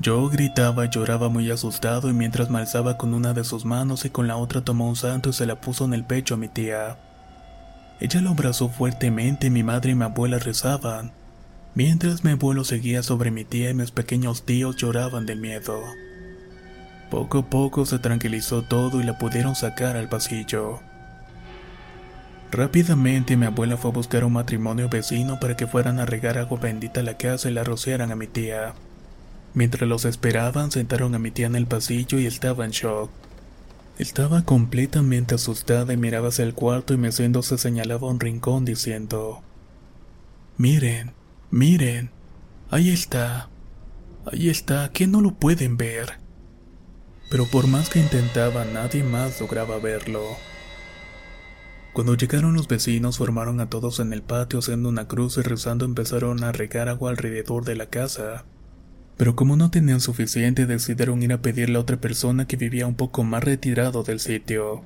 Yo 0.00 0.28
gritaba 0.28 0.86
y 0.86 0.88
lloraba 0.88 1.28
muy 1.28 1.50
asustado 1.50 2.10
y 2.10 2.14
mientras 2.14 2.50
me 2.50 2.58
alzaba 2.58 2.96
con 2.96 3.14
una 3.14 3.32
de 3.32 3.44
sus 3.44 3.64
manos 3.64 4.04
y 4.04 4.10
con 4.10 4.26
la 4.26 4.36
otra 4.36 4.62
tomó 4.62 4.88
un 4.88 4.96
santo 4.96 5.28
y 5.28 5.32
se 5.34 5.46
la 5.46 5.60
puso 5.60 5.84
en 5.84 5.94
el 5.94 6.04
pecho 6.04 6.34
a 6.34 6.38
mi 6.38 6.48
tía. 6.48 6.98
Ella 8.00 8.20
lo 8.20 8.30
abrazó 8.30 8.68
fuertemente 8.70 9.46
y 9.46 9.50
mi 9.50 9.62
madre 9.62 9.92
y 9.92 9.94
mi 9.94 10.04
abuela 10.04 10.38
rezaban, 10.38 11.12
mientras 11.74 12.24
mi 12.24 12.32
abuelo 12.32 12.64
seguía 12.64 13.02
sobre 13.02 13.30
mi 13.30 13.44
tía 13.44 13.70
y 13.70 13.74
mis 13.74 13.92
pequeños 13.92 14.44
tíos 14.44 14.76
lloraban 14.76 15.26
de 15.26 15.36
miedo. 15.36 15.80
Poco 17.14 17.38
a 17.38 17.42
poco 17.48 17.86
se 17.86 18.00
tranquilizó 18.00 18.62
todo 18.62 19.00
y 19.00 19.04
la 19.04 19.18
pudieron 19.18 19.54
sacar 19.54 19.96
al 19.96 20.08
pasillo. 20.08 20.80
Rápidamente 22.50 23.36
mi 23.36 23.46
abuela 23.46 23.76
fue 23.76 23.92
a 23.92 23.94
buscar 23.94 24.24
un 24.24 24.32
matrimonio 24.32 24.88
vecino 24.88 25.38
para 25.38 25.56
que 25.56 25.68
fueran 25.68 26.00
a 26.00 26.06
regar 26.06 26.38
agua 26.38 26.58
bendita 26.58 26.98
a 26.98 27.02
la 27.04 27.16
casa 27.16 27.48
y 27.48 27.52
la 27.52 27.62
rociaran 27.62 28.10
a 28.10 28.16
mi 28.16 28.26
tía. 28.26 28.74
Mientras 29.54 29.88
los 29.88 30.06
esperaban, 30.06 30.72
sentaron 30.72 31.14
a 31.14 31.20
mi 31.20 31.30
tía 31.30 31.46
en 31.46 31.54
el 31.54 31.68
pasillo 31.68 32.18
y 32.18 32.26
estaba 32.26 32.64
en 32.64 32.72
shock. 32.72 33.12
Estaba 33.96 34.42
completamente 34.42 35.36
asustada 35.36 35.92
y 35.92 35.96
miraba 35.96 36.30
hacia 36.30 36.44
el 36.44 36.54
cuarto 36.54 36.94
y 36.94 36.96
meciéndose 36.96 37.58
señalaba 37.58 38.08
un 38.08 38.18
rincón 38.18 38.64
diciendo: 38.64 39.40
Miren, 40.58 41.12
miren, 41.52 42.10
ahí 42.72 42.90
está, 42.90 43.50
ahí 44.26 44.48
está, 44.48 44.90
que 44.90 45.06
no 45.06 45.20
lo 45.20 45.34
pueden 45.36 45.76
ver. 45.76 46.23
Pero 47.28 47.46
por 47.46 47.66
más 47.66 47.88
que 47.88 48.00
intentaba, 48.00 48.64
nadie 48.64 49.02
más 49.02 49.40
lograba 49.40 49.78
verlo. 49.78 50.36
Cuando 51.92 52.16
llegaron 52.16 52.54
los 52.54 52.66
vecinos, 52.66 53.18
formaron 53.18 53.60
a 53.60 53.70
todos 53.70 54.00
en 54.00 54.12
el 54.12 54.22
patio 54.22 54.58
haciendo 54.58 54.88
una 54.88 55.06
cruz 55.06 55.38
y 55.38 55.42
rezando 55.42 55.84
empezaron 55.84 56.42
a 56.42 56.50
regar 56.50 56.88
agua 56.88 57.10
alrededor 57.10 57.64
de 57.64 57.76
la 57.76 57.86
casa. 57.86 58.44
Pero 59.16 59.36
como 59.36 59.56
no 59.56 59.70
tenían 59.70 60.00
suficiente, 60.00 60.66
decidieron 60.66 61.22
ir 61.22 61.32
a 61.32 61.40
pedirle 61.40 61.78
a 61.78 61.80
otra 61.80 62.00
persona 62.00 62.48
que 62.48 62.56
vivía 62.56 62.88
un 62.88 62.96
poco 62.96 63.22
más 63.22 63.44
retirado 63.44 64.02
del 64.02 64.18
sitio. 64.18 64.82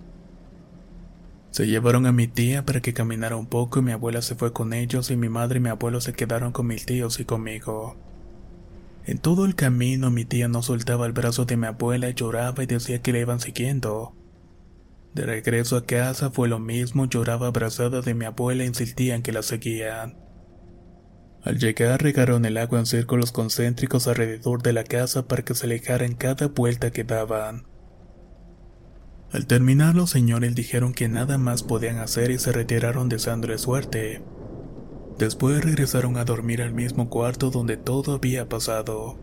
Se 1.50 1.66
llevaron 1.66 2.04
a 2.04 2.12
mi 2.12 2.28
tía 2.28 2.66
para 2.66 2.83
que 2.83 2.92
caminara 2.92 3.37
un 3.37 3.47
poco 3.47 3.78
y 3.78 3.83
mi 3.83 3.92
abuela 3.92 4.21
se 4.21 4.35
fue 4.35 4.52
con 4.52 4.75
ellos 4.75 5.11
y 5.11 5.16
mi 5.16 5.30
madre 5.30 5.59
y 5.59 5.62
mi 5.62 5.71
abuelo 5.71 6.02
se 6.02 6.12
quedaron 6.12 6.52
con 6.52 6.66
mis 6.66 6.85
tíos 6.85 7.21
y 7.21 7.25
conmigo. 7.25 7.97
En 9.08 9.16
todo 9.16 9.46
el 9.46 9.54
camino 9.54 10.10
mi 10.10 10.26
tía 10.26 10.48
no 10.48 10.62
soltaba 10.62 11.06
el 11.06 11.12
brazo 11.12 11.46
de 11.46 11.56
mi 11.56 11.66
abuela 11.66 12.10
lloraba 12.10 12.62
y 12.62 12.66
decía 12.66 13.00
que 13.00 13.10
la 13.10 13.20
iban 13.20 13.40
siguiendo. 13.40 14.14
De 15.14 15.22
regreso 15.22 15.78
a 15.78 15.86
casa 15.86 16.30
fue 16.30 16.46
lo 16.46 16.58
mismo, 16.58 17.06
lloraba 17.06 17.46
abrazada 17.46 18.02
de 18.02 18.12
mi 18.12 18.26
abuela 18.26 18.64
e 18.64 18.66
insistía 18.66 19.14
en 19.14 19.22
que 19.22 19.32
la 19.32 19.42
seguían. 19.42 20.18
Al 21.42 21.58
llegar 21.58 22.02
regaron 22.02 22.44
el 22.44 22.58
agua 22.58 22.80
en 22.80 22.84
círculos 22.84 23.32
concéntricos 23.32 24.06
alrededor 24.08 24.60
de 24.62 24.74
la 24.74 24.84
casa 24.84 25.26
para 25.26 25.42
que 25.42 25.54
se 25.54 25.64
alejara 25.64 26.04
en 26.04 26.14
cada 26.14 26.48
vuelta 26.48 26.90
que 26.90 27.04
daban. 27.04 27.66
Al 29.32 29.46
terminar 29.46 29.94
los 29.94 30.10
señores 30.10 30.54
dijeron 30.54 30.92
que 30.92 31.08
nada 31.08 31.38
más 31.38 31.62
podían 31.62 31.96
hacer 31.96 32.30
y 32.30 32.38
se 32.38 32.52
retiraron 32.52 33.08
deseándole 33.08 33.56
suerte. 33.56 34.22
Después 35.18 35.64
regresaron 35.64 36.16
a 36.16 36.25
dormir 36.25 36.62
al 36.62 36.72
mismo 36.72 37.10
cuarto 37.10 37.50
donde 37.50 37.76
todo 37.76 38.12
había 38.12 38.48
pasado. 38.48 39.18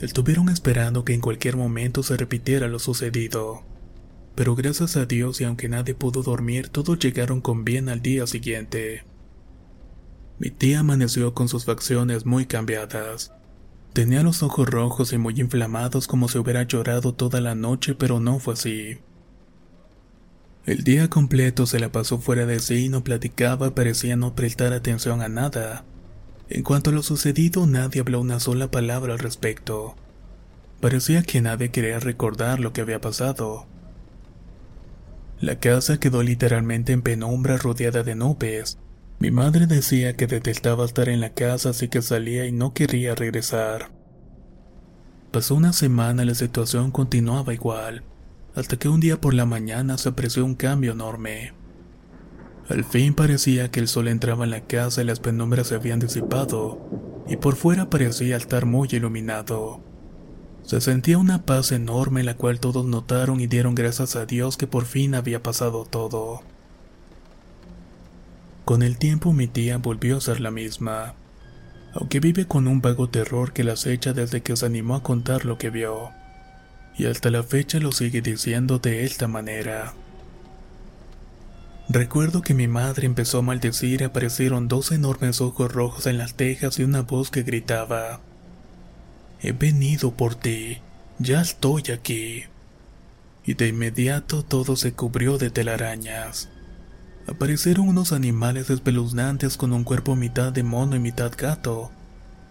Estuvieron 0.00 0.48
esperando 0.48 1.04
que 1.04 1.12
en 1.12 1.20
cualquier 1.20 1.56
momento 1.56 2.02
se 2.02 2.16
repitiera 2.16 2.66
lo 2.66 2.78
sucedido. 2.78 3.62
Pero 4.34 4.54
gracias 4.54 4.96
a 4.96 5.04
Dios 5.04 5.40
y 5.40 5.44
aunque 5.44 5.68
nadie 5.68 5.94
pudo 5.94 6.22
dormir, 6.22 6.68
todos 6.68 6.98
llegaron 6.98 7.42
con 7.42 7.64
bien 7.64 7.90
al 7.90 8.00
día 8.00 8.26
siguiente. 8.26 9.04
Mi 10.38 10.50
tía 10.50 10.80
amaneció 10.80 11.34
con 11.34 11.48
sus 11.48 11.66
facciones 11.66 12.24
muy 12.24 12.46
cambiadas. 12.46 13.32
Tenía 13.92 14.22
los 14.22 14.42
ojos 14.42 14.68
rojos 14.68 15.12
y 15.12 15.18
muy 15.18 15.40
inflamados 15.40 16.06
como 16.06 16.28
si 16.28 16.38
hubiera 16.38 16.62
llorado 16.62 17.14
toda 17.14 17.40
la 17.40 17.54
noche, 17.54 17.94
pero 17.94 18.20
no 18.20 18.38
fue 18.38 18.54
así. 18.54 18.98
El 20.66 20.82
día 20.82 21.08
completo 21.08 21.64
se 21.64 21.78
la 21.78 21.92
pasó 21.92 22.18
fuera 22.18 22.44
de 22.44 22.58
sí 22.58 22.86
y 22.86 22.88
no 22.88 23.04
platicaba, 23.04 23.72
parecía 23.72 24.16
no 24.16 24.34
prestar 24.34 24.72
atención 24.72 25.22
a 25.22 25.28
nada. 25.28 25.84
En 26.48 26.64
cuanto 26.64 26.90
a 26.90 26.92
lo 26.92 27.04
sucedido, 27.04 27.68
nadie 27.68 28.00
habló 28.00 28.20
una 28.20 28.40
sola 28.40 28.68
palabra 28.68 29.12
al 29.12 29.20
respecto. 29.20 29.94
Parecía 30.80 31.22
que 31.22 31.40
nadie 31.40 31.70
quería 31.70 32.00
recordar 32.00 32.58
lo 32.58 32.72
que 32.72 32.80
había 32.80 33.00
pasado. 33.00 33.66
La 35.38 35.60
casa 35.60 36.00
quedó 36.00 36.24
literalmente 36.24 36.92
en 36.92 37.02
penumbra 37.02 37.58
rodeada 37.58 38.02
de 38.02 38.16
nubes. 38.16 38.76
Mi 39.20 39.30
madre 39.30 39.68
decía 39.68 40.14
que 40.14 40.26
detestaba 40.26 40.84
estar 40.84 41.08
en 41.08 41.20
la 41.20 41.30
casa 41.30 41.70
así 41.70 41.86
que 41.86 42.02
salía 42.02 42.44
y 42.44 42.50
no 42.50 42.74
quería 42.74 43.14
regresar. 43.14 43.92
Pasó 45.30 45.54
una 45.54 45.72
semana 45.72 46.24
y 46.24 46.26
la 46.26 46.34
situación 46.34 46.90
continuaba 46.90 47.54
igual, 47.54 48.02
hasta 48.56 48.78
que 48.78 48.88
un 48.88 49.00
día 49.00 49.20
por 49.20 49.34
la 49.34 49.44
mañana 49.44 49.98
se 49.98 50.08
apreció 50.08 50.44
un 50.44 50.54
cambio 50.54 50.92
enorme. 50.92 51.52
Al 52.68 52.84
fin 52.84 53.14
parecía 53.14 53.70
que 53.70 53.80
el 53.80 53.86
sol 53.86 54.08
entraba 54.08 54.44
en 54.44 54.50
la 54.50 54.62
casa 54.62 55.02
y 55.02 55.04
las 55.04 55.20
penumbras 55.20 55.68
se 55.68 55.76
habían 55.76 56.00
disipado, 56.00 56.80
y 57.28 57.36
por 57.36 57.54
fuera 57.54 57.90
parecía 57.90 58.36
estar 58.36 58.64
muy 58.64 58.88
iluminado. 58.90 59.80
Se 60.62 60.80
sentía 60.80 61.18
una 61.18 61.44
paz 61.44 61.70
enorme 61.70 62.24
la 62.24 62.36
cual 62.36 62.58
todos 62.58 62.84
notaron 62.86 63.40
y 63.40 63.46
dieron 63.46 63.74
gracias 63.76 64.16
a 64.16 64.26
Dios 64.26 64.56
que 64.56 64.66
por 64.66 64.86
fin 64.86 65.14
había 65.14 65.42
pasado 65.42 65.84
todo. 65.84 66.40
Con 68.64 68.82
el 68.82 68.96
tiempo 68.96 69.32
mi 69.32 69.46
tía 69.46 69.76
volvió 69.78 70.16
a 70.16 70.20
ser 70.20 70.40
la 70.40 70.50
misma, 70.50 71.14
aunque 71.92 72.20
vive 72.20 72.46
con 72.46 72.66
un 72.66 72.80
vago 72.80 73.08
terror 73.08 73.52
que 73.52 73.64
la 73.64 73.74
acecha 73.74 74.12
desde 74.12 74.42
que 74.42 74.56
se 74.56 74.66
animó 74.66 74.96
a 74.96 75.02
contar 75.02 75.44
lo 75.44 75.56
que 75.56 75.70
vio, 75.70 76.10
y 76.96 77.06
hasta 77.06 77.30
la 77.30 77.42
fecha 77.42 77.78
lo 77.78 77.92
sigue 77.92 78.22
diciendo 78.22 78.78
de 78.78 79.04
esta 79.04 79.28
manera. 79.28 79.94
Recuerdo 81.88 82.42
que 82.42 82.54
mi 82.54 82.68
madre 82.68 83.06
empezó 83.06 83.38
a 83.38 83.42
maldecir 83.42 84.00
y 84.00 84.04
aparecieron 84.04 84.68
dos 84.68 84.90
enormes 84.92 85.40
ojos 85.40 85.72
rojos 85.72 86.06
en 86.06 86.18
las 86.18 86.34
tejas 86.34 86.78
y 86.78 86.82
una 86.82 87.02
voz 87.02 87.30
que 87.30 87.42
gritaba, 87.42 88.20
He 89.40 89.52
venido 89.52 90.12
por 90.12 90.34
ti, 90.34 90.78
ya 91.18 91.42
estoy 91.42 91.84
aquí. 91.92 92.44
Y 93.44 93.54
de 93.54 93.68
inmediato 93.68 94.42
todo 94.42 94.76
se 94.76 94.92
cubrió 94.92 95.38
de 95.38 95.50
telarañas 95.50 96.48
aparecieron 97.26 97.88
unos 97.88 98.12
animales 98.12 98.70
espeluznantes 98.70 99.56
con 99.56 99.72
un 99.72 99.84
cuerpo 99.84 100.14
mitad 100.14 100.52
de 100.52 100.62
mono 100.62 100.96
y 100.96 101.00
mitad 101.00 101.32
gato, 101.36 101.90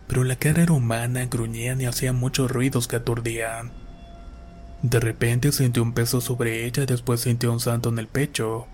pero 0.07 0.23
la 0.23 0.35
cara 0.35 0.63
era 0.63 0.73
humana, 0.73 1.25
gruñían 1.25 1.81
y 1.81 1.85
hacían 1.85 2.15
muchos 2.15 2.51
ruidos 2.51 2.87
que 2.87 2.97
aturdían. 2.97 3.71
De 4.85 4.99
repente 4.99 5.51
sintió 5.51 5.81
un 5.81 5.93
peso 5.93 6.21
sobre 6.21 6.63
ella 6.67 6.83
y 6.83 6.85
después 6.85 7.21
sintió 7.21 7.51
un 7.51 7.59
santo 7.59 7.89
en 7.89 7.97
el 7.97 8.07
pecho. 8.07 8.67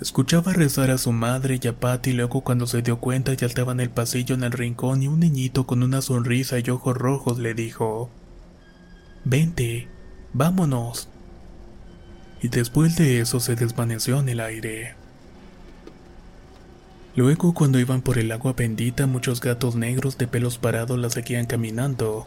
Escuchaba 0.00 0.54
rezar 0.54 0.90
a 0.90 0.96
su 0.96 1.12
madre 1.12 1.60
y 1.62 1.68
a 1.68 1.78
Patty 1.78 2.14
luego 2.14 2.40
cuando 2.40 2.66
se 2.66 2.80
dio 2.80 3.00
cuenta 3.00 3.34
ya 3.34 3.46
estaba 3.46 3.72
en 3.72 3.80
el 3.80 3.90
pasillo 3.90 4.34
en 4.34 4.44
el 4.44 4.52
rincón 4.52 5.02
y 5.02 5.08
un 5.08 5.20
niñito 5.20 5.66
con 5.66 5.82
una 5.82 6.00
sonrisa 6.00 6.58
y 6.58 6.70
ojos 6.70 6.96
rojos 6.96 7.38
le 7.38 7.52
dijo, 7.52 8.08
Vente, 9.26 9.88
vámonos. 10.32 11.10
Y 12.40 12.48
después 12.48 12.96
de 12.96 13.20
eso 13.20 13.40
se 13.40 13.56
desvaneció 13.56 14.20
en 14.20 14.30
el 14.30 14.40
aire. 14.40 14.94
Luego, 17.14 17.52
cuando 17.52 17.78
iban 17.78 18.00
por 18.00 18.16
el 18.16 18.32
agua 18.32 18.54
bendita, 18.54 19.06
muchos 19.06 19.42
gatos 19.42 19.74
negros 19.74 20.16
de 20.16 20.26
pelos 20.26 20.56
parados 20.56 20.98
las 20.98 21.12
seguían 21.12 21.44
caminando. 21.44 22.26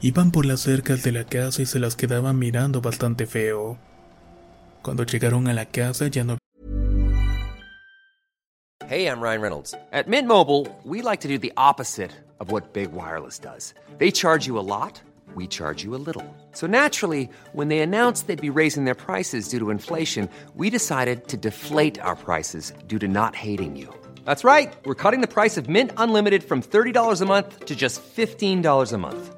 Iban 0.00 0.30
por 0.30 0.46
las 0.46 0.60
cercas 0.60 1.02
de 1.02 1.10
la 1.10 1.24
casa 1.24 1.60
y 1.60 1.66
se 1.66 1.80
las 1.80 1.96
quedaban 1.96 2.38
mirando 2.38 2.80
bastante 2.80 3.26
feo. 3.26 3.78
Cuando 4.80 5.02
llegaron 5.02 5.48
a 5.48 5.54
la 5.54 5.66
casa 5.66 6.06
ya 6.06 6.22
no 6.22 6.38
Hey, 8.86 9.06
I'm 9.06 9.20
Ryan 9.20 9.42
Reynolds. 9.42 9.74
At 9.92 10.06
Mint 10.06 10.28
Mobile, 10.28 10.66
we 10.84 11.02
like 11.02 11.20
to 11.22 11.28
do 11.28 11.36
the 11.36 11.52
opposite 11.56 12.12
of 12.38 12.52
what 12.52 12.72
Big 12.72 12.92
Wireless 12.92 13.40
does. 13.40 13.74
They 13.98 14.12
charge 14.12 14.46
you 14.46 14.56
a 14.56 14.62
lot, 14.62 15.02
we 15.34 15.48
charge 15.48 15.82
you 15.82 15.96
a 15.96 16.00
little. 16.00 16.24
So 16.52 16.66
naturally, 16.68 17.28
when 17.52 17.66
they 17.66 17.80
announced 17.80 18.28
they'd 18.28 18.40
be 18.40 18.50
raising 18.50 18.84
their 18.84 18.94
prices 18.94 19.48
due 19.48 19.58
to 19.58 19.70
inflation, 19.70 20.28
we 20.54 20.70
decided 20.70 21.26
to 21.28 21.36
deflate 21.36 22.00
our 22.00 22.16
prices 22.16 22.72
due 22.86 23.00
to 23.00 23.08
not 23.08 23.34
hating 23.34 23.76
you. 23.76 23.92
That's 24.24 24.44
right. 24.44 24.72
We're 24.84 24.94
cutting 24.94 25.22
the 25.22 25.26
price 25.26 25.56
of 25.58 25.68
Mint 25.68 25.90
Unlimited 25.96 26.44
from 26.44 26.62
$30 26.62 27.20
a 27.20 27.26
month 27.26 27.64
to 27.66 27.74
just 27.74 28.00
$15 28.00 28.92
a 28.92 28.98
month. 28.98 29.37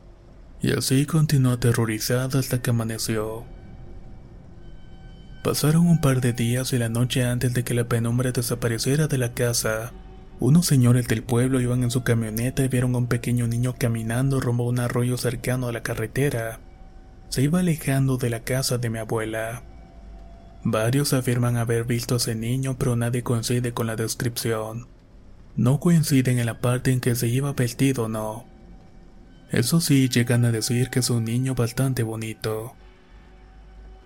Y 0.61 0.71
así 0.73 1.05
continuó 1.05 1.53
aterrorizada 1.53 2.39
hasta 2.39 2.61
que 2.61 2.69
amaneció. 2.69 3.45
Pasaron 5.43 5.87
un 5.87 5.99
par 5.99 6.21
de 6.21 6.33
días 6.33 6.71
y 6.71 6.77
la 6.77 6.89
noche 6.89 7.25
antes 7.25 7.53
de 7.53 7.63
que 7.63 7.73
la 7.73 7.85
penumbra 7.85 8.31
desapareciera 8.31 9.07
de 9.07 9.17
la 9.17 9.33
casa, 9.33 9.91
unos 10.39 10.67
señores 10.67 11.07
del 11.07 11.23
pueblo 11.23 11.61
iban 11.61 11.83
en 11.83 11.91
su 11.91 12.03
camioneta 12.03 12.63
y 12.63 12.67
vieron 12.67 12.93
a 12.93 12.99
un 12.99 13.07
pequeño 13.07 13.47
niño 13.47 13.75
caminando 13.77 14.39
rumbo 14.39 14.65
a 14.65 14.69
un 14.69 14.79
arroyo 14.79 15.17
cercano 15.17 15.67
a 15.67 15.71
la 15.71 15.83
carretera. 15.83 16.59
Se 17.29 17.41
iba 17.41 17.59
alejando 17.59 18.17
de 18.17 18.29
la 18.29 18.41
casa 18.41 18.77
de 18.77 18.89
mi 18.89 18.99
abuela. 18.99 19.63
Varios 20.63 21.13
afirman 21.13 21.57
haber 21.57 21.85
visto 21.85 22.15
a 22.15 22.17
ese 22.17 22.35
niño, 22.35 22.75
pero 22.77 22.95
nadie 22.95 23.23
coincide 23.23 23.73
con 23.73 23.87
la 23.87 23.95
descripción. 23.95 24.87
no 25.55 25.79
coinciden 25.79 26.39
en 26.39 26.45
la 26.45 26.59
parte 26.59 26.91
en 26.91 27.01
que 27.01 27.15
se 27.15 27.29
lleva 27.29 27.53
vestido 27.53 28.05
o 28.05 28.09
no. 28.09 28.50
Eso 29.51 29.81
sí, 29.81 30.07
llegan 30.07 30.45
a 30.45 30.51
decir 30.51 30.89
que 30.89 30.99
es 30.99 31.09
un 31.09 31.25
niño 31.25 31.55
bastante 31.55 32.03
bonito. 32.03 32.73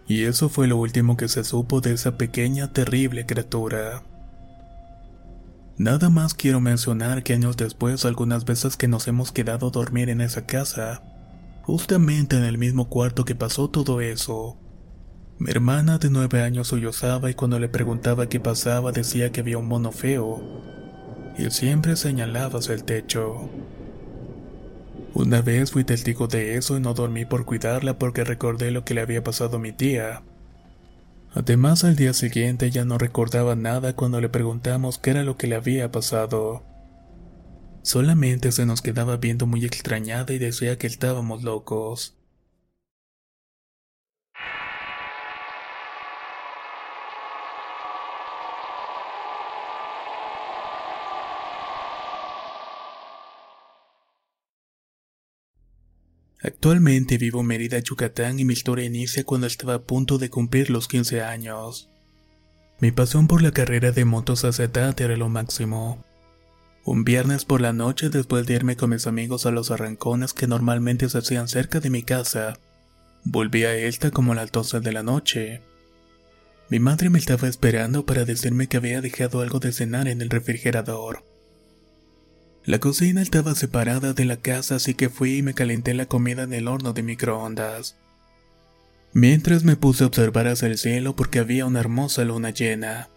Y 0.07 0.23
eso 0.23 0.49
fue 0.49 0.67
lo 0.67 0.77
último 0.77 1.17
que 1.17 1.27
se 1.27 1.43
supo 1.43 1.81
de 1.81 1.93
esa 1.93 2.17
pequeña 2.17 2.73
terrible 2.73 3.27
criatura. 3.27 4.03
Nada 5.77 6.09
más 6.09 6.33
quiero 6.33 6.61
mencionar 6.61 7.21
que 7.21 7.33
años 7.33 7.57
después 7.57 8.05
algunas 8.05 8.45
veces 8.45 8.75
que 8.75 8.87
nos 8.87 9.07
hemos 9.07 9.31
quedado 9.31 9.67
a 9.67 9.71
dormir 9.71 10.09
en 10.09 10.21
esa 10.21 10.47
casa, 10.47 11.03
justamente 11.63 12.37
en 12.37 12.43
el 12.43 12.57
mismo 12.57 12.89
cuarto 12.89 13.23
que 13.23 13.35
pasó 13.35 13.69
todo 13.69 14.01
eso. 14.01 14.57
Mi 15.37 15.51
hermana 15.51 15.97
de 15.99 16.09
nueve 16.09 16.41
años 16.41 16.69
sollozaba 16.69 17.29
y 17.29 17.33
cuando 17.33 17.59
le 17.59 17.67
preguntaba 17.69 18.29
qué 18.29 18.39
pasaba 18.39 18.93
decía 18.93 19.31
que 19.31 19.41
había 19.41 19.57
un 19.57 19.67
mono 19.67 19.91
feo, 19.91 20.41
y 21.37 21.51
siempre 21.51 21.97
señalaba 21.97 22.59
el 22.69 22.83
techo. 22.83 23.49
Una 25.15 25.41
vez 25.41 25.71
fui 25.71 25.85
testigo 25.85 26.27
de 26.27 26.57
eso 26.57 26.75
y 26.75 26.81
no 26.81 26.93
dormí 26.93 27.23
por 27.23 27.45
cuidarla 27.45 27.97
porque 27.97 28.25
recordé 28.25 28.69
lo 28.71 28.83
que 28.83 28.93
le 28.93 28.99
había 28.99 29.23
pasado 29.23 29.55
a 29.55 29.59
mi 29.61 29.71
tía. 29.71 30.23
Además, 31.33 31.85
al 31.85 31.95
día 31.95 32.11
siguiente 32.11 32.69
ya 32.69 32.83
no 32.83 32.97
recordaba 32.97 33.55
nada 33.55 33.95
cuando 33.95 34.19
le 34.19 34.27
preguntamos 34.27 34.97
qué 34.97 35.11
era 35.11 35.23
lo 35.23 35.37
que 35.37 35.47
le 35.47 35.55
había 35.55 35.89
pasado. 35.89 36.63
Solamente 37.81 38.51
se 38.51 38.65
nos 38.65 38.81
quedaba 38.81 39.15
viendo 39.15 39.47
muy 39.47 39.63
extrañada 39.63 40.33
y 40.33 40.37
decía 40.37 40.77
que 40.77 40.87
estábamos 40.87 41.43
locos. 41.43 42.17
Actualmente 56.45 57.17
vivo 57.17 57.41
en 57.41 57.47
Mérida, 57.47 57.79
Yucatán 57.79 58.39
y 58.39 58.45
mi 58.45 58.53
historia 58.53 58.85
inicia 58.85 59.23
cuando 59.23 59.47
estaba 59.47 59.73
a 59.73 59.81
punto 59.81 60.19
de 60.19 60.29
cumplir 60.29 60.69
los 60.69 60.87
15 60.87 61.23
años. 61.23 61.89
Mi 62.79 62.91
pasión 62.91 63.25
por 63.27 63.41
la 63.41 63.49
carrera 63.49 63.91
de 63.91 64.05
motos 64.05 64.45
a 64.45 64.49
esa 64.49 64.65
edad 64.65 65.01
era 65.01 65.17
lo 65.17 65.27
máximo. 65.27 66.05
Un 66.83 67.03
viernes 67.03 67.45
por 67.45 67.61
la 67.61 67.73
noche 67.73 68.11
después 68.11 68.45
de 68.45 68.53
irme 68.53 68.75
con 68.75 68.91
mis 68.91 69.07
amigos 69.07 69.47
a 69.47 69.51
los 69.51 69.71
arrancones 69.71 70.33
que 70.33 70.45
normalmente 70.45 71.09
se 71.09 71.17
hacían 71.17 71.47
cerca 71.47 71.79
de 71.79 71.89
mi 71.89 72.03
casa, 72.03 72.59
volví 73.23 73.63
a 73.63 73.75
esta 73.75 74.11
como 74.11 74.33
a 74.33 74.35
las 74.35 74.51
12 74.51 74.81
de 74.81 74.93
la 74.93 75.01
noche. 75.01 75.63
Mi 76.69 76.77
madre 76.77 77.09
me 77.09 77.17
estaba 77.17 77.47
esperando 77.47 78.05
para 78.05 78.23
decirme 78.23 78.67
que 78.67 78.77
había 78.77 79.01
dejado 79.01 79.41
algo 79.41 79.57
de 79.57 79.71
cenar 79.71 80.07
en 80.07 80.21
el 80.21 80.29
refrigerador. 80.29 81.23
La 82.65 82.79
cocina 82.79 83.21
estaba 83.21 83.53
separada 83.53 84.13
de 84.13 84.25
la 84.25 84.37
casa 84.37 84.75
así 84.75 84.95
que 84.95 85.09
fui 85.09 85.37
y 85.37 85.41
me 85.43 85.53
calenté 85.53 85.93
la 85.93 86.07
comida 86.07 86.43
en 86.43 86.53
el 86.53 86.67
horno 86.67 86.93
de 86.93 87.03
microondas. 87.03 87.95
Mientras 89.13 89.63
me 89.63 89.75
puse 89.75 90.03
a 90.03 90.07
observar 90.07 90.47
hacia 90.47 90.67
el 90.67 90.79
cielo 90.79 91.15
porque 91.15 91.37
había 91.37 91.67
una 91.67 91.79
hermosa 91.79 92.25
luna 92.25 92.49
llena. 92.49 93.07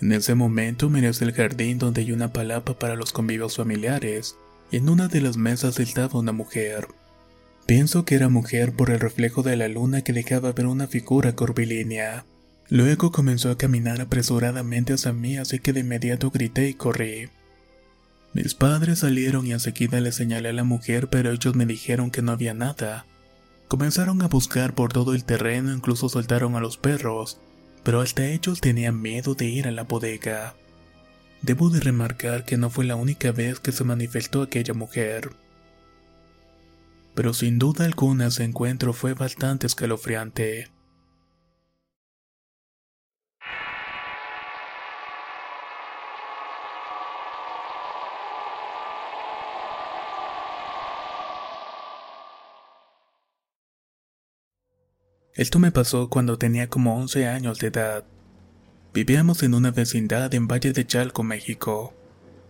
En 0.00 0.10
ese 0.10 0.34
momento 0.34 0.90
miré 0.90 1.08
hacia 1.08 1.28
el 1.28 1.32
jardín 1.32 1.78
donde 1.78 2.00
hay 2.00 2.10
una 2.10 2.32
palapa 2.32 2.76
para 2.76 2.96
los 2.96 3.12
convivios 3.12 3.56
familiares 3.56 4.34
y 4.72 4.78
en 4.78 4.88
una 4.88 5.06
de 5.06 5.20
las 5.20 5.36
mesas 5.36 5.78
estaba 5.78 6.18
una 6.18 6.32
mujer. 6.32 6.88
Pienso 7.66 8.04
que 8.04 8.16
era 8.16 8.28
mujer 8.28 8.72
por 8.72 8.90
el 8.90 8.98
reflejo 8.98 9.44
de 9.44 9.56
la 9.56 9.68
luna 9.68 10.02
que 10.02 10.12
dejaba 10.12 10.50
ver 10.50 10.66
una 10.66 10.88
figura 10.88 11.36
curvilínea. 11.36 12.26
Luego 12.68 13.12
comenzó 13.12 13.52
a 13.52 13.56
caminar 13.58 14.00
apresuradamente 14.00 14.94
hacia 14.94 15.12
mí 15.12 15.36
así 15.36 15.60
que 15.60 15.72
de 15.72 15.80
inmediato 15.80 16.32
grité 16.32 16.68
y 16.68 16.74
corrí. 16.74 17.28
Mis 18.34 18.54
padres 18.54 19.00
salieron 19.00 19.46
y 19.46 19.52
enseguida 19.52 20.00
le 20.00 20.10
señalé 20.10 20.48
a 20.48 20.52
la 20.54 20.64
mujer, 20.64 21.08
pero 21.08 21.30
ellos 21.30 21.54
me 21.54 21.66
dijeron 21.66 22.10
que 22.10 22.22
no 22.22 22.32
había 22.32 22.54
nada. 22.54 23.06
Comenzaron 23.68 24.22
a 24.22 24.28
buscar 24.28 24.74
por 24.74 24.92
todo 24.92 25.14
el 25.14 25.24
terreno, 25.24 25.72
incluso 25.72 26.08
soltaron 26.08 26.56
a 26.56 26.60
los 26.60 26.78
perros, 26.78 27.40
pero 27.82 28.00
hasta 28.00 28.26
ellos 28.26 28.60
tenían 28.60 29.00
miedo 29.00 29.34
de 29.34 29.46
ir 29.46 29.68
a 29.68 29.70
la 29.70 29.84
bodega. 29.84 30.54
Debo 31.42 31.70
de 31.70 31.80
remarcar 31.80 32.44
que 32.44 32.56
no 32.56 32.70
fue 32.70 32.84
la 32.84 32.96
única 32.96 33.32
vez 33.32 33.60
que 33.60 33.72
se 33.72 33.84
manifestó 33.84 34.42
aquella 34.42 34.74
mujer. 34.74 35.30
Pero 37.14 37.34
sin 37.34 37.58
duda 37.58 37.84
alguna 37.84 38.28
ese 38.28 38.44
encuentro 38.44 38.92
fue 38.92 39.12
bastante 39.12 39.66
escalofriante. 39.66 40.70
Esto 55.34 55.58
me 55.58 55.72
pasó 55.72 56.10
cuando 56.10 56.36
tenía 56.36 56.68
como 56.68 56.94
11 56.94 57.26
años 57.26 57.58
de 57.58 57.68
edad. 57.68 58.04
Vivíamos 58.92 59.42
en 59.42 59.54
una 59.54 59.70
vecindad 59.70 60.34
en 60.34 60.46
Valle 60.46 60.74
de 60.74 60.86
Chalco, 60.86 61.22
México. 61.22 61.94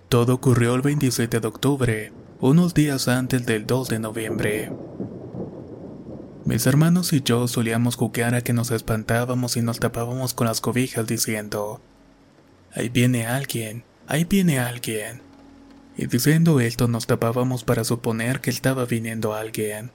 Todo 0.08 0.34
ocurrió 0.34 0.74
el 0.74 0.82
27 0.82 1.38
de 1.38 1.46
octubre, 1.46 2.12
unos 2.40 2.74
días 2.74 3.06
antes 3.06 3.46
del 3.46 3.68
2 3.68 3.88
de 3.88 3.98
noviembre. 4.00 4.72
Mis 6.44 6.66
hermanos 6.66 7.12
y 7.12 7.22
yo 7.22 7.46
solíamos 7.46 7.94
jugar 7.94 8.34
a 8.34 8.40
que 8.40 8.52
nos 8.52 8.72
espantábamos 8.72 9.56
y 9.56 9.62
nos 9.62 9.78
tapábamos 9.78 10.34
con 10.34 10.48
las 10.48 10.60
cobijas 10.60 11.06
diciendo, 11.06 11.80
Ahí 12.74 12.88
viene 12.88 13.28
alguien, 13.28 13.84
ahí 14.08 14.24
viene 14.24 14.58
alguien. 14.58 15.22
Y 15.96 16.06
diciendo 16.06 16.58
esto 16.58 16.88
nos 16.88 17.06
tapábamos 17.06 17.62
para 17.62 17.84
suponer 17.84 18.40
que 18.40 18.50
estaba 18.50 18.86
viniendo 18.86 19.34
alguien. 19.34 19.92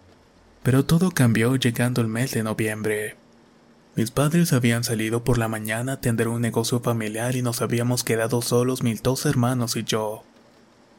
Pero 0.67 0.83
todo 0.83 1.11
cambió 1.11 1.55
llegando 1.55 2.01
el 2.01 2.09
mes 2.09 2.33
de 2.33 2.43
noviembre. 2.43 3.15
Mis 3.95 4.11
padres 4.11 4.51
habían 4.51 4.83
salido 4.83 5.23
por 5.23 5.37
la 5.37 5.47
mañana 5.47 5.93
a 5.93 5.95
atender 5.95 6.27
un 6.27 6.41
negocio 6.41 6.81
familiar 6.81 7.37
y 7.37 7.41
nos 7.41 7.61
habíamos 7.61 8.03
quedado 8.03 8.41
solos 8.41 8.83
mis 8.83 9.01
dos 9.01 9.25
hermanos 9.25 9.77
y 9.77 9.85
yo. 9.85 10.23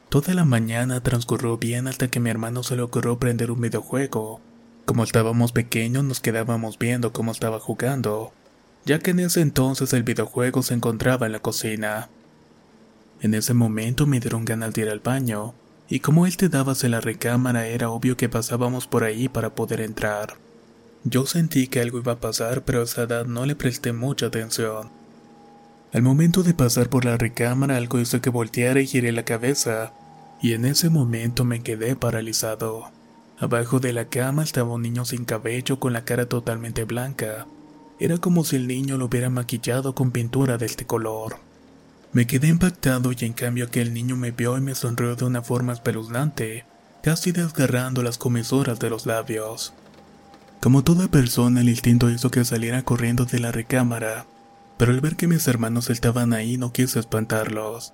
Toda 0.09 0.33
la 0.33 0.43
mañana 0.43 1.01
transcurrió 1.01 1.59
bien 1.59 1.87
hasta 1.87 2.07
que 2.07 2.19
mi 2.19 2.31
hermano 2.31 2.63
se 2.63 2.77
le 2.77 2.81
ocurrió 2.81 3.19
prender 3.19 3.51
un 3.51 3.61
videojuego. 3.61 4.41
Como 4.85 5.03
estábamos 5.03 5.51
pequeños 5.51 6.03
nos 6.03 6.19
quedábamos 6.19 6.79
viendo 6.79 7.13
cómo 7.13 7.31
estaba 7.31 7.59
jugando, 7.59 8.31
ya 8.85 8.97
que 8.97 9.11
en 9.11 9.19
ese 9.19 9.41
entonces 9.41 9.93
el 9.93 10.01
videojuego 10.01 10.63
se 10.63 10.73
encontraba 10.73 11.27
en 11.27 11.33
la 11.33 11.43
cocina. 11.43 12.09
En 13.21 13.35
ese 13.35 13.53
momento 13.53 14.07
me 14.07 14.19
dieron 14.19 14.45
ganas 14.45 14.73
de 14.73 14.81
ir 14.81 14.89
al 14.89 14.99
baño, 14.99 15.53
y 15.89 16.01
como 16.01 16.27
él 16.27 16.37
te 16.37 16.49
daba 16.49 16.73
hacia 16.73 16.89
la 16.89 17.01
recámara 17.01 17.67
era 17.67 17.89
obvio 17.89 18.15
que 18.15 18.29
pasábamos 18.29 18.85
por 18.85 19.03
ahí 19.03 19.27
para 19.27 19.55
poder 19.55 19.81
entrar. 19.81 20.37
Yo 21.03 21.25
sentí 21.25 21.67
que 21.67 21.81
algo 21.81 21.97
iba 21.97 22.13
a 22.13 22.19
pasar, 22.19 22.63
pero 22.63 22.81
a 22.81 22.83
esa 22.83 23.03
edad 23.03 23.25
no 23.25 23.45
le 23.45 23.55
presté 23.55 23.91
mucha 23.91 24.27
atención. 24.27 24.91
Al 25.91 26.03
momento 26.03 26.43
de 26.43 26.53
pasar 26.53 26.89
por 26.89 27.05
la 27.05 27.17
recámara 27.17 27.77
algo 27.77 27.99
hizo 27.99 28.21
que 28.21 28.29
volteara 28.29 28.79
y 28.81 28.85
giré 28.87 29.11
la 29.11 29.25
cabeza, 29.25 29.93
y 30.41 30.53
en 30.53 30.65
ese 30.65 30.89
momento 30.89 31.43
me 31.45 31.63
quedé 31.63 31.95
paralizado. 31.95 32.91
Abajo 33.39 33.79
de 33.79 33.93
la 33.93 34.05
cama 34.05 34.43
estaba 34.43 34.73
un 34.73 34.83
niño 34.83 35.05
sin 35.05 35.25
cabello 35.25 35.79
con 35.79 35.93
la 35.93 36.05
cara 36.05 36.27
totalmente 36.27 36.83
blanca. 36.83 37.47
Era 37.99 38.17
como 38.17 38.43
si 38.43 38.57
el 38.57 38.67
niño 38.67 38.97
lo 38.97 39.05
hubiera 39.05 39.29
maquillado 39.29 39.95
con 39.95 40.11
pintura 40.11 40.57
de 40.57 40.65
este 40.65 40.85
color. 40.85 41.37
Me 42.11 42.25
quedé 42.25 42.47
impactado 42.47 43.11
y 43.11 43.25
en 43.25 43.33
cambio 43.33 43.65
aquel 43.65 43.93
niño 43.93 44.15
me 44.15 44.31
vio 44.31 44.57
y 44.57 44.61
me 44.61 44.73
sonrió 44.73 45.15
de 45.15 45.25
una 45.25 45.43
forma 45.43 45.73
espeluznante, 45.73 46.65
casi 47.03 47.31
desgarrando 47.31 48.01
las 48.01 48.17
comisuras 48.17 48.79
de 48.79 48.89
los 48.89 49.05
labios. 49.05 49.73
Como 50.59 50.83
toda 50.83 51.07
persona, 51.07 51.61
el 51.61 51.69
instinto 51.69 52.09
hizo 52.09 52.31
que 52.31 52.43
saliera 52.45 52.83
corriendo 52.83 53.25
de 53.25 53.39
la 53.39 53.51
recámara, 53.51 54.25
pero 54.77 54.91
al 54.91 55.01
ver 55.01 55.15
que 55.15 55.27
mis 55.27 55.47
hermanos 55.47 55.89
estaban 55.89 56.33
ahí 56.33 56.57
no 56.57 56.73
quise 56.73 56.99
espantarlos. 56.99 57.93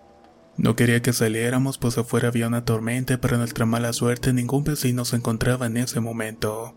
No 0.58 0.78
quería 0.78 1.02
que 1.02 1.12
saliéramos 1.12 1.78
pues 1.78 1.98
afuera 1.98 2.30
había 2.30 2.48
una 2.48 2.64
tormenta, 2.64 3.20
pero 3.20 3.38
nuestra 3.38 3.66
mala 3.66 3.92
suerte 3.92 4.32
ningún 4.32 4.64
vecino 4.64 5.04
se 5.04 5.18
encontraba 5.18 5.66
en 5.66 5.76
ese 5.76 6.00
momento. 6.00 6.74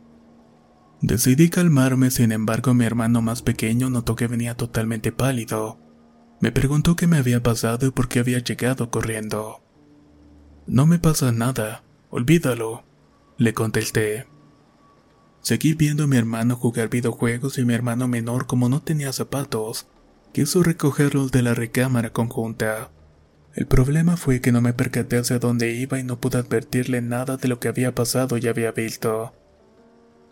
Decidí 1.00 1.48
calmarme, 1.48 2.10
sin 2.10 2.32
embargo 2.32 2.74
mi 2.74 2.84
hermano 2.84 3.22
más 3.22 3.42
pequeño 3.42 3.88
notó 3.88 4.16
que 4.16 4.26
venía 4.26 4.56
totalmente 4.56 5.12
pálido, 5.12 5.78
me 6.40 6.52
preguntó 6.52 6.94
qué 6.94 7.06
me 7.06 7.18
había 7.18 7.42
pasado 7.42 7.86
y 7.86 7.90
por 7.90 8.08
qué 8.08 8.20
había 8.20 8.38
llegado 8.38 8.90
corriendo. 8.90 9.60
No 10.66 10.86
me 10.86 10.98
pasa 10.98 11.32
nada, 11.32 11.82
olvídalo, 12.10 12.84
le 13.38 13.54
contesté. 13.54 14.26
Seguí 15.40 15.74
viendo 15.74 16.04
a 16.04 16.06
mi 16.06 16.16
hermano 16.16 16.56
jugar 16.56 16.90
videojuegos 16.90 17.58
y 17.58 17.64
mi 17.64 17.74
hermano 17.74 18.06
menor, 18.06 18.46
como 18.46 18.68
no 18.68 18.82
tenía 18.82 19.12
zapatos, 19.12 19.88
quiso 20.32 20.62
recogerlos 20.62 21.32
de 21.32 21.42
la 21.42 21.54
recámara 21.54 22.12
conjunta. 22.12 22.90
El 23.54 23.66
problema 23.66 24.16
fue 24.16 24.40
que 24.40 24.52
no 24.52 24.60
me 24.60 24.72
percaté 24.72 25.16
hacia 25.16 25.38
dónde 25.38 25.72
iba 25.72 25.98
y 25.98 26.04
no 26.04 26.20
pude 26.20 26.38
advertirle 26.38 27.02
nada 27.02 27.36
de 27.36 27.48
lo 27.48 27.58
que 27.58 27.68
había 27.68 27.94
pasado 27.94 28.36
y 28.38 28.46
había 28.46 28.70
visto. 28.70 29.32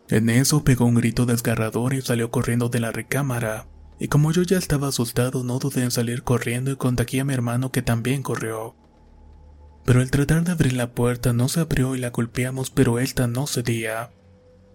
En 0.09 0.31
eso 0.31 0.63
pegó 0.63 0.85
un 0.85 0.95
grito 0.95 1.27
desgarrador 1.27 1.95
y 1.95 2.03
salió 2.03 2.31
corriendo 2.31 2.69
de 2.69 2.79
la 2.79 2.93
recámara 2.93 3.67
y 3.99 4.09
como 4.09 4.33
yo 4.33 4.43
ya 4.43 4.59
estaba 4.59 4.89
asustado 4.89 5.45
no 5.45 5.59
dudé 5.59 5.83
en 5.83 5.91
salir 5.91 6.23
corriendo 6.23 6.71
y 6.71 6.77
contagié 6.77 7.21
a 7.21 7.25
mi 7.25 7.35
hermano 7.35 7.73
que 7.73 7.83
también 7.83 8.23
corrió. 8.23 8.75
Pero 9.85 10.01
al 10.01 10.11
tratar 10.11 10.45
de 10.45 10.53
abrir 10.53 10.73
la 10.73 10.93
puerta 10.93 11.33
no 11.33 11.49
se 11.49 11.61
abrió 11.61 11.95
y 11.95 11.99
la 11.99 12.11
golpeamos, 12.11 12.71
pero 12.71 12.99
esta 12.99 13.27
no 13.27 13.47
cedía. 13.47 14.11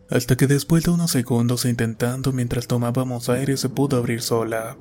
Hasta 0.09 0.35
que 0.35 0.47
después 0.47 0.83
de 0.83 0.91
unos 0.91 1.11
segundos 1.11 1.65
intentando 1.65 2.31
mientras 2.31 2.67
tomábamos 2.67 3.29
aire 3.29 3.57
se 3.57 3.69
pudo 3.69 3.97
abrir 3.97 4.21
sola. 4.21 4.77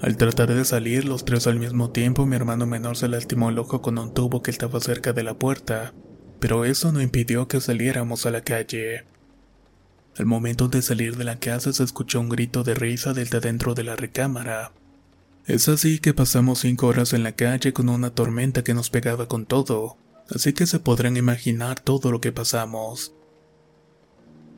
Al 0.00 0.18
tratar 0.18 0.52
de 0.52 0.64
salir 0.64 1.06
los 1.06 1.24
tres 1.24 1.46
al 1.46 1.58
mismo 1.58 1.90
tiempo, 1.90 2.26
mi 2.26 2.36
hermano 2.36 2.66
menor 2.66 2.96
se 2.96 3.08
lastimó 3.08 3.48
el 3.48 3.58
ojo 3.58 3.80
con 3.80 3.98
un 3.98 4.12
tubo 4.12 4.42
que 4.42 4.50
estaba 4.50 4.78
cerca 4.80 5.14
de 5.14 5.22
la 5.22 5.34
puerta, 5.34 5.94
pero 6.38 6.66
eso 6.66 6.92
no 6.92 7.00
impidió 7.00 7.48
que 7.48 7.62
saliéramos 7.62 8.26
a 8.26 8.30
la 8.30 8.42
calle. 8.42 9.06
Al 10.18 10.24
momento 10.24 10.68
de 10.68 10.80
salir 10.80 11.16
de 11.16 11.24
la 11.24 11.38
casa 11.38 11.72
se 11.72 11.84
escuchó 11.84 12.20
un 12.20 12.30
grito 12.30 12.64
de 12.64 12.74
risa 12.74 13.12
desde 13.12 13.40
dentro 13.40 13.74
de 13.74 13.84
la 13.84 13.96
recámara. 13.96 14.72
Es 15.46 15.68
así 15.68 15.98
que 15.98 16.14
pasamos 16.14 16.60
cinco 16.60 16.86
horas 16.86 17.12
en 17.12 17.22
la 17.22 17.32
calle 17.32 17.72
con 17.74 17.90
una 17.90 18.10
tormenta 18.10 18.64
que 18.64 18.72
nos 18.72 18.88
pegaba 18.88 19.28
con 19.28 19.44
todo, 19.44 19.98
así 20.34 20.54
que 20.54 20.66
se 20.66 20.80
podrán 20.80 21.16
imaginar 21.18 21.80
todo 21.80 22.10
lo 22.10 22.20
que 22.22 22.32
pasamos. 22.32 23.12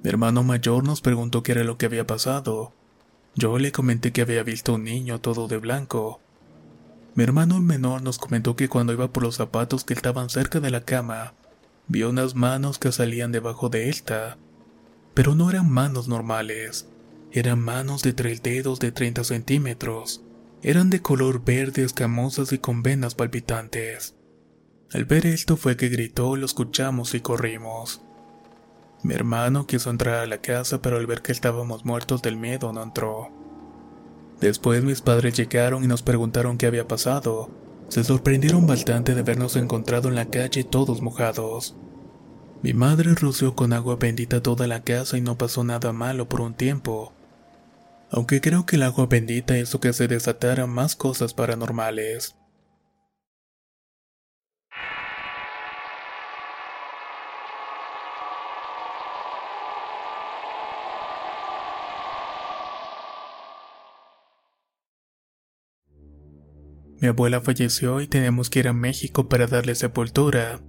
Mi 0.04 0.10
hermano 0.10 0.44
mayor 0.44 0.84
nos 0.84 1.00
preguntó 1.00 1.42
qué 1.42 1.52
era 1.52 1.64
lo 1.64 1.76
que 1.76 1.86
había 1.86 2.06
pasado. 2.06 2.72
Yo 3.34 3.58
le 3.58 3.72
comenté 3.72 4.12
que 4.12 4.22
había 4.22 4.44
visto 4.44 4.74
un 4.74 4.84
niño 4.84 5.20
todo 5.20 5.48
de 5.48 5.58
blanco. 5.58 6.20
Mi 7.16 7.24
hermano 7.24 7.60
menor 7.60 8.02
nos 8.02 8.18
comentó 8.18 8.54
que 8.54 8.68
cuando 8.68 8.92
iba 8.92 9.12
por 9.12 9.24
los 9.24 9.34
zapatos 9.34 9.84
que 9.84 9.94
estaban 9.94 10.30
cerca 10.30 10.60
de 10.60 10.70
la 10.70 10.84
cama, 10.84 11.34
vio 11.88 12.10
unas 12.10 12.36
manos 12.36 12.78
que 12.78 12.92
salían 12.92 13.32
debajo 13.32 13.68
de 13.68 13.88
esta. 13.88 14.38
Pero 15.18 15.34
no 15.34 15.50
eran 15.50 15.68
manos 15.68 16.06
normales, 16.06 16.86
eran 17.32 17.58
manos 17.58 18.04
de 18.04 18.12
tres 18.12 18.40
dedos 18.40 18.78
de 18.78 18.92
30 18.92 19.24
centímetros. 19.24 20.22
Eran 20.62 20.90
de 20.90 21.02
color 21.02 21.44
verde, 21.44 21.82
escamosas 21.82 22.52
y 22.52 22.58
con 22.58 22.84
venas 22.84 23.16
palpitantes. 23.16 24.14
Al 24.92 25.06
ver 25.06 25.26
esto 25.26 25.56
fue 25.56 25.76
que 25.76 25.88
gritó, 25.88 26.36
lo 26.36 26.46
escuchamos 26.46 27.14
y 27.14 27.20
corrimos. 27.20 28.00
Mi 29.02 29.14
hermano 29.14 29.66
quiso 29.66 29.90
entrar 29.90 30.20
a 30.20 30.26
la 30.28 30.38
casa, 30.38 30.80
pero 30.82 30.98
al 30.98 31.08
ver 31.08 31.20
que 31.20 31.32
estábamos 31.32 31.84
muertos 31.84 32.22
del 32.22 32.36
miedo 32.36 32.72
no 32.72 32.80
entró. 32.80 33.28
Después 34.40 34.84
mis 34.84 35.00
padres 35.00 35.36
llegaron 35.36 35.82
y 35.82 35.88
nos 35.88 36.04
preguntaron 36.04 36.58
qué 36.58 36.66
había 36.66 36.86
pasado. 36.86 37.50
Se 37.88 38.04
sorprendieron 38.04 38.68
bastante 38.68 39.16
de 39.16 39.22
vernos 39.22 39.56
encontrado 39.56 40.08
en 40.10 40.14
la 40.14 40.26
calle 40.26 40.62
todos 40.62 41.02
mojados. 41.02 41.74
Mi 42.60 42.74
madre 42.74 43.14
roció 43.14 43.54
con 43.54 43.72
agua 43.72 43.96
bendita 43.96 44.42
toda 44.42 44.66
la 44.66 44.82
casa 44.82 45.16
y 45.16 45.20
no 45.20 45.38
pasó 45.38 45.62
nada 45.62 45.92
malo 45.92 46.28
por 46.28 46.40
un 46.40 46.54
tiempo, 46.54 47.12
aunque 48.10 48.40
creo 48.40 48.66
que 48.66 48.74
el 48.74 48.82
agua 48.82 49.06
bendita 49.06 49.56
hizo 49.56 49.78
que 49.78 49.92
se 49.92 50.08
desataran 50.08 50.68
más 50.68 50.96
cosas 50.96 51.34
paranormales. 51.34 52.34
Mi 67.00 67.06
abuela 67.06 67.40
falleció 67.40 68.00
y 68.00 68.08
tenemos 68.08 68.50
que 68.50 68.58
ir 68.58 68.66
a 68.66 68.72
México 68.72 69.28
para 69.28 69.46
darle 69.46 69.76
sepultura. 69.76 70.60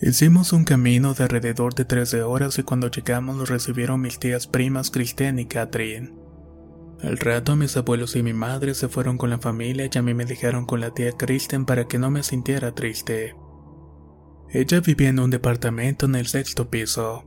Hicimos 0.00 0.52
un 0.52 0.62
camino 0.62 1.12
de 1.12 1.24
alrededor 1.24 1.74
de 1.74 1.84
13 1.84 2.22
horas 2.22 2.56
y 2.60 2.62
cuando 2.62 2.88
llegamos 2.88 3.36
nos 3.36 3.48
recibieron 3.48 4.00
mis 4.00 4.20
tías 4.20 4.46
primas 4.46 4.92
Cristian 4.92 5.40
y 5.40 5.46
Catherine. 5.46 6.14
Al 7.02 7.18
rato 7.18 7.56
mis 7.56 7.76
abuelos 7.76 8.14
y 8.14 8.22
mi 8.22 8.32
madre 8.32 8.74
se 8.74 8.88
fueron 8.88 9.18
con 9.18 9.30
la 9.30 9.38
familia 9.38 9.90
y 9.92 9.98
a 9.98 10.02
mí 10.02 10.14
me 10.14 10.24
dejaron 10.24 10.66
con 10.66 10.80
la 10.80 10.94
tía 10.94 11.10
Kristen 11.12 11.64
para 11.64 11.88
que 11.88 11.98
no 11.98 12.12
me 12.12 12.22
sintiera 12.22 12.76
triste. 12.76 13.34
Ella 14.50 14.80
vivía 14.80 15.08
en 15.08 15.18
un 15.18 15.30
departamento 15.30 16.06
en 16.06 16.14
el 16.14 16.28
sexto 16.28 16.70
piso. 16.70 17.24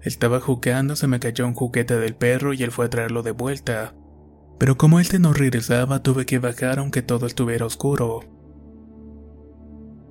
Estaba 0.00 0.40
jugando, 0.40 0.96
se 0.96 1.06
me 1.06 1.20
cayó 1.20 1.46
un 1.46 1.54
juguete 1.54 1.98
del 1.98 2.16
perro 2.16 2.54
y 2.54 2.62
él 2.62 2.70
fue 2.70 2.86
a 2.86 2.90
traerlo 2.90 3.22
de 3.22 3.32
vuelta. 3.32 3.94
Pero 4.58 4.78
como 4.78 5.00
él 5.00 5.06
no 5.20 5.34
regresaba, 5.34 6.02
tuve 6.02 6.24
que 6.24 6.38
bajar 6.38 6.78
aunque 6.78 7.02
todo 7.02 7.26
estuviera 7.26 7.66
oscuro. 7.66 8.39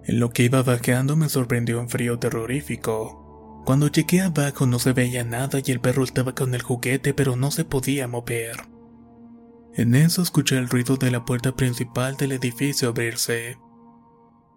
En 0.06 0.20
lo 0.20 0.32
que 0.32 0.44
iba 0.44 0.64
bajando 0.64 1.16
me 1.16 1.30
sorprendió 1.30 1.80
un 1.80 1.90
frío 1.90 2.20
terrorífico. 2.20 3.62
Cuando 3.66 3.88
llegué 3.88 4.22
abajo 4.22 4.66
no 4.66 4.80
se 4.80 4.94
veía 4.94 5.24
nada 5.24 5.60
y 5.64 5.72
el 5.72 5.80
perro 5.80 6.04
estaba 6.04 6.34
con 6.34 6.56
el 6.56 6.62
juguete 6.62 7.14
pero 7.14 7.36
no 7.36 7.52
se 7.52 7.66
podía 7.66 8.08
mover. 8.08 8.58
En 9.76 9.96
eso 9.96 10.22
escuché 10.22 10.58
el 10.58 10.68
ruido 10.68 10.98
de 10.98 11.12
la 11.12 11.26
puerta 11.26 11.56
principal 11.56 12.18
del 12.18 12.32
edificio 12.32 12.90
abrirse. 12.90 13.58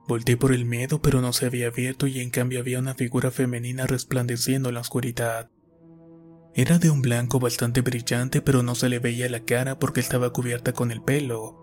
Volté 0.09 0.37
por 0.37 0.53
el 0.53 0.65
miedo, 0.65 1.01
pero 1.01 1.21
no 1.21 1.33
se 1.33 1.47
había 1.47 1.69
abierto 1.69 2.07
y 2.07 2.21
en 2.21 2.31
cambio 2.31 2.59
había 2.61 2.79
una 2.79 2.95
figura 2.95 3.31
femenina 3.31 3.87
resplandeciendo 3.87 4.71
en 4.71 4.75
la 4.75 4.81
oscuridad. 4.81 5.51
Era 6.55 6.79
de 6.79 6.91
un 6.91 7.03
blanco 7.03 7.39
bastante 7.39 7.81
brillante, 7.83 8.43
pero 8.43 8.63
no 8.63 8.75
se 8.75 8.89
le 8.89 8.99
veía 8.99 9.29
la 9.29 9.45
cara 9.45 9.79
porque 9.79 10.01
estaba 10.01 10.33
cubierta 10.33 10.73
con 10.73 10.91
el 10.91 11.03
pelo. 11.03 11.62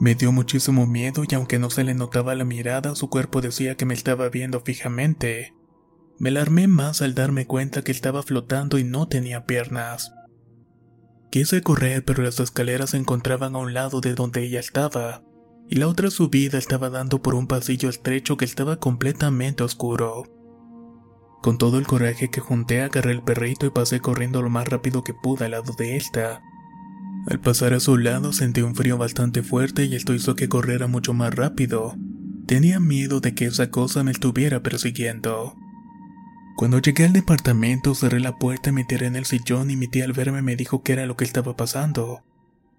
Me 0.00 0.14
dio 0.14 0.32
muchísimo 0.32 0.86
miedo 0.86 1.22
y 1.28 1.34
aunque 1.34 1.58
no 1.58 1.70
se 1.70 1.84
le 1.84 1.94
notaba 1.94 2.34
la 2.34 2.44
mirada, 2.44 2.94
su 2.94 3.08
cuerpo 3.08 3.40
decía 3.40 3.76
que 3.76 3.86
me 3.86 3.94
estaba 3.94 4.28
viendo 4.28 4.60
fijamente. 4.60 5.54
Me 6.18 6.30
alarmé 6.30 6.68
más 6.68 7.02
al 7.02 7.14
darme 7.14 7.46
cuenta 7.46 7.82
que 7.82 7.92
estaba 7.92 8.22
flotando 8.22 8.78
y 8.78 8.84
no 8.84 9.08
tenía 9.08 9.46
piernas. 9.46 10.12
Quise 11.30 11.62
correr, 11.62 12.04
pero 12.04 12.22
las 12.22 12.38
escaleras 12.38 12.90
se 12.90 12.96
encontraban 12.96 13.56
a 13.56 13.58
un 13.58 13.74
lado 13.74 14.00
de 14.00 14.14
donde 14.14 14.44
ella 14.44 14.60
estaba, 14.60 15.24
y 15.68 15.76
la 15.76 15.88
otra 15.88 16.10
subida 16.10 16.58
estaba 16.58 16.90
dando 16.90 17.22
por 17.22 17.34
un 17.34 17.48
pasillo 17.48 17.88
estrecho 17.88 18.36
que 18.36 18.44
estaba 18.44 18.76
completamente 18.76 19.64
oscuro. 19.64 20.24
Con 21.42 21.58
todo 21.58 21.78
el 21.78 21.86
coraje 21.86 22.30
que 22.30 22.40
junté, 22.40 22.82
agarré 22.82 23.12
el 23.12 23.22
perrito 23.22 23.66
y 23.66 23.70
pasé 23.70 24.00
corriendo 24.00 24.42
lo 24.42 24.50
más 24.50 24.68
rápido 24.68 25.02
que 25.02 25.12
pude 25.12 25.44
al 25.46 25.50
lado 25.50 25.74
de 25.76 25.96
esta. 25.96 26.40
Al 27.26 27.40
pasar 27.40 27.72
a 27.72 27.80
su 27.80 27.96
lado 27.96 28.32
sentí 28.32 28.60
un 28.60 28.74
frío 28.74 28.98
bastante 28.98 29.42
fuerte 29.42 29.84
y 29.84 29.94
esto 29.94 30.12
hizo 30.12 30.36
que 30.36 30.48
corriera 30.48 30.86
mucho 30.86 31.14
más 31.14 31.34
rápido. 31.34 31.96
Tenía 32.46 32.80
miedo 32.80 33.20
de 33.20 33.34
que 33.34 33.46
esa 33.46 33.70
cosa 33.70 34.04
me 34.04 34.10
estuviera 34.10 34.62
persiguiendo. 34.62 35.56
Cuando 36.56 36.78
llegué 36.78 37.06
al 37.06 37.14
departamento 37.14 37.94
cerré 37.94 38.20
la 38.20 38.38
puerta, 38.38 38.70
me 38.72 38.84
tiré 38.84 39.06
en 39.06 39.16
el 39.16 39.24
sillón 39.24 39.70
y 39.70 39.76
mi 39.76 39.88
tía 39.88 40.04
al 40.04 40.12
verme 40.12 40.42
me 40.42 40.54
dijo 40.54 40.82
qué 40.82 40.92
era 40.92 41.06
lo 41.06 41.16
que 41.16 41.24
estaba 41.24 41.56
pasando. 41.56 42.22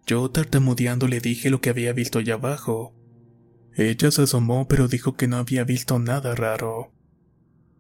Yo 0.06 0.30
tartamudeando 0.30 1.08
le 1.08 1.20
dije 1.20 1.50
lo 1.50 1.60
que 1.60 1.72
había 1.72 1.92
visto 1.92 2.20
allá 2.20 2.36
abajo. 2.36 2.94
Ella 3.74 4.12
se 4.12 4.22
asomó 4.22 4.68
pero 4.68 4.88
dijo 4.88 5.16
que 5.16 5.28
no 5.28 5.38
había 5.38 5.64
visto 5.64 5.98
nada 5.98 6.36
raro. 6.36 6.92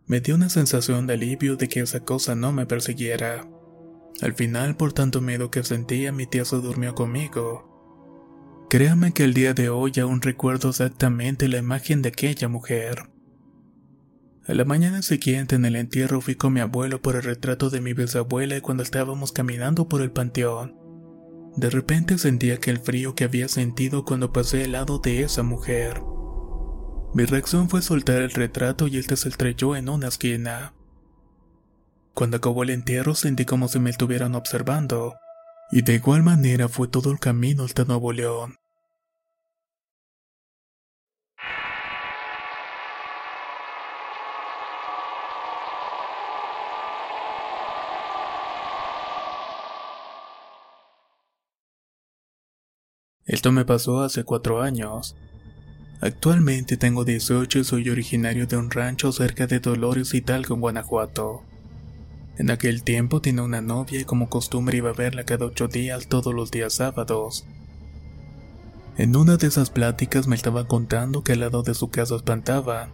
Me 0.07 0.19
dio 0.19 0.35
una 0.35 0.49
sensación 0.49 1.05
de 1.05 1.13
alivio 1.13 1.55
de 1.55 1.69
que 1.69 1.81
esa 1.81 1.99
cosa 1.99 2.35
no 2.35 2.51
me 2.51 2.65
persiguiera. 2.65 3.47
Al 4.21 4.33
final, 4.33 4.77
por 4.77 4.93
tanto 4.93 5.21
miedo 5.21 5.51
que 5.51 5.63
sentía, 5.63 6.11
mi 6.11 6.25
tía 6.25 6.45
se 6.45 6.57
durmió 6.57 6.95
conmigo. 6.95 7.71
Créame 8.69 9.13
que 9.13 9.23
el 9.23 9.33
día 9.33 9.53
de 9.53 9.69
hoy 9.69 9.93
aún 9.99 10.21
recuerdo 10.21 10.69
exactamente 10.69 11.47
la 11.47 11.57
imagen 11.57 12.01
de 12.01 12.09
aquella 12.09 12.47
mujer. 12.47 13.09
A 14.47 14.53
la 14.53 14.63
mañana 14.63 15.01
siguiente 15.01 15.55
en 15.55 15.65
el 15.65 15.75
entierro 15.75 16.21
fui 16.21 16.35
con 16.35 16.53
mi 16.53 16.59
abuelo 16.59 17.01
por 17.01 17.15
el 17.15 17.23
retrato 17.23 17.71
de 17.71 17.81
mi 17.81 17.93
bisabuela 17.93 18.55
y 18.55 18.61
cuando 18.61 18.83
estábamos 18.83 19.31
caminando 19.31 19.89
por 19.89 20.01
el 20.01 20.11
panteón, 20.11 20.75
de 21.57 21.71
repente 21.71 22.19
sentí 22.19 22.51
aquel 22.51 22.77
frío 22.77 23.15
que 23.15 23.23
había 23.23 23.47
sentido 23.47 24.05
cuando 24.05 24.31
pasé 24.31 24.65
al 24.65 24.73
lado 24.73 24.99
de 24.99 25.23
esa 25.23 25.41
mujer. 25.41 25.99
Mi 27.15 27.25
reacción 27.25 27.69
fue 27.69 27.81
soltar 27.81 28.21
el 28.21 28.31
retrato 28.31 28.87
y 28.87 28.97
este 28.97 29.15
se 29.15 29.29
estrelló 29.29 29.75
en 29.75 29.89
una 29.89 30.09
esquina. 30.09 30.74
Cuando 32.15 32.37
acabó 32.37 32.63
el 32.63 32.69
entierro 32.69 33.13
sentí 33.13 33.43
como 33.43 33.67
si 33.67 33.77
me 33.77 33.89
estuvieran 33.89 34.35
observando, 34.35 35.15
y 35.69 35.81
de 35.81 35.95
igual 35.95 36.23
manera 36.23 36.69
fue 36.69 36.87
todo 36.87 37.11
el 37.11 37.19
camino 37.19 37.65
hasta 37.65 37.83
Nuevo 37.83 38.13
León. 38.13 38.55
Esto 53.25 53.51
me 53.51 53.65
pasó 53.65 54.03
hace 54.03 54.23
cuatro 54.23 54.61
años. 54.61 55.17
Actualmente 55.99 56.77
tengo 56.77 57.03
18 57.03 57.59
y 57.59 57.63
soy 57.65 57.89
originario 57.89 58.47
de 58.47 58.55
un 58.55 58.71
rancho 58.71 59.11
cerca 59.11 59.47
de 59.47 59.59
Dolores 59.59 60.13
Hidalgo, 60.13 60.55
en 60.55 60.61
Guanajuato. 60.61 61.43
En 62.37 62.51
aquel 62.51 62.83
tiempo 62.83 63.21
tenía 63.21 63.43
una 63.43 63.61
novia 63.61 63.99
y 63.99 64.05
como 64.05 64.29
costumbre 64.29 64.77
iba 64.77 64.89
a 64.89 64.93
verla 64.93 65.23
cada 65.23 65.45
ocho 65.45 65.67
días 65.67 66.07
todos 66.07 66.33
los 66.33 66.51
días 66.51 66.73
sábados. 66.73 67.45
En 68.97 69.15
una 69.15 69.37
de 69.37 69.47
esas 69.47 69.69
pláticas 69.69 70.27
me 70.27 70.35
estaba 70.35 70.67
contando 70.67 71.23
que 71.23 71.33
al 71.33 71.41
lado 71.41 71.63
de 71.63 71.73
su 71.73 71.89
casa 71.89 72.15
espantaba, 72.15 72.89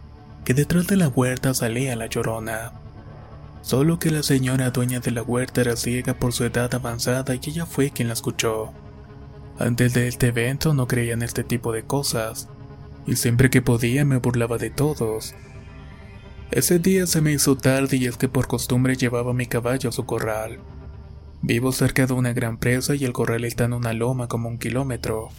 que 0.46 0.54
detrás 0.54 0.88
de 0.88 0.98
la 0.98 1.08
huerta 1.08 1.54
salía 1.54 1.96
la 1.96 2.08
llorona. 2.08 2.74
Solo 3.62 4.00
que 4.00 4.10
la 4.10 4.24
señora 4.24 4.72
dueña 4.72 5.00
de 5.00 5.12
la 5.12 5.22
huerta 5.22 5.62
era 5.62 5.76
ciega 5.76 6.16
por 6.16 6.34
su 6.34 6.44
edad 6.44 6.74
avanzada 6.74 7.36
y 7.36 7.40
ella 7.50 7.66
fue 7.66 7.92
quien 7.92 8.08
la 8.08 8.16
escuchó. 8.16 8.72
Antes 9.60 9.94
de 9.94 10.08
este 10.08 10.28
evento 10.28 10.74
no 10.74 10.88
creía 10.88 11.14
en 11.14 11.22
este 11.22 11.44
tipo 11.44 11.72
de 11.72 11.84
cosas, 11.84 12.48
y 13.06 13.16
siempre 13.16 13.50
que 13.50 13.62
podía 13.62 14.06
me 14.06 14.18
burlaba 14.18 14.58
de 14.58 14.72
todos. 14.72 15.36
Ese 16.52 16.80
día 16.80 17.08
se 17.08 17.22
me 17.22 17.32
hizo 17.32 17.56
tarde 17.56 17.96
y 17.96 18.08
es 18.08 18.18
que 18.18 18.28
por 18.28 18.48
costumbre 18.48 18.98
llevaba 18.98 19.34
mi 19.34 19.46
caballo 19.46 19.88
a 19.88 19.94
su 19.94 20.06
corral. 20.06 20.60
Vivo 21.42 21.72
cerca 21.72 22.06
de 22.06 22.12
una 22.12 22.34
gran 22.34 22.58
presa 22.58 22.94
y 22.94 23.06
el 23.06 23.14
corral 23.14 23.46
está 23.46 23.64
en 23.64 23.74
una 23.74 23.94
loma 23.94 24.28
como 24.28 24.50
un 24.50 24.58
kilómetro. 24.58 25.30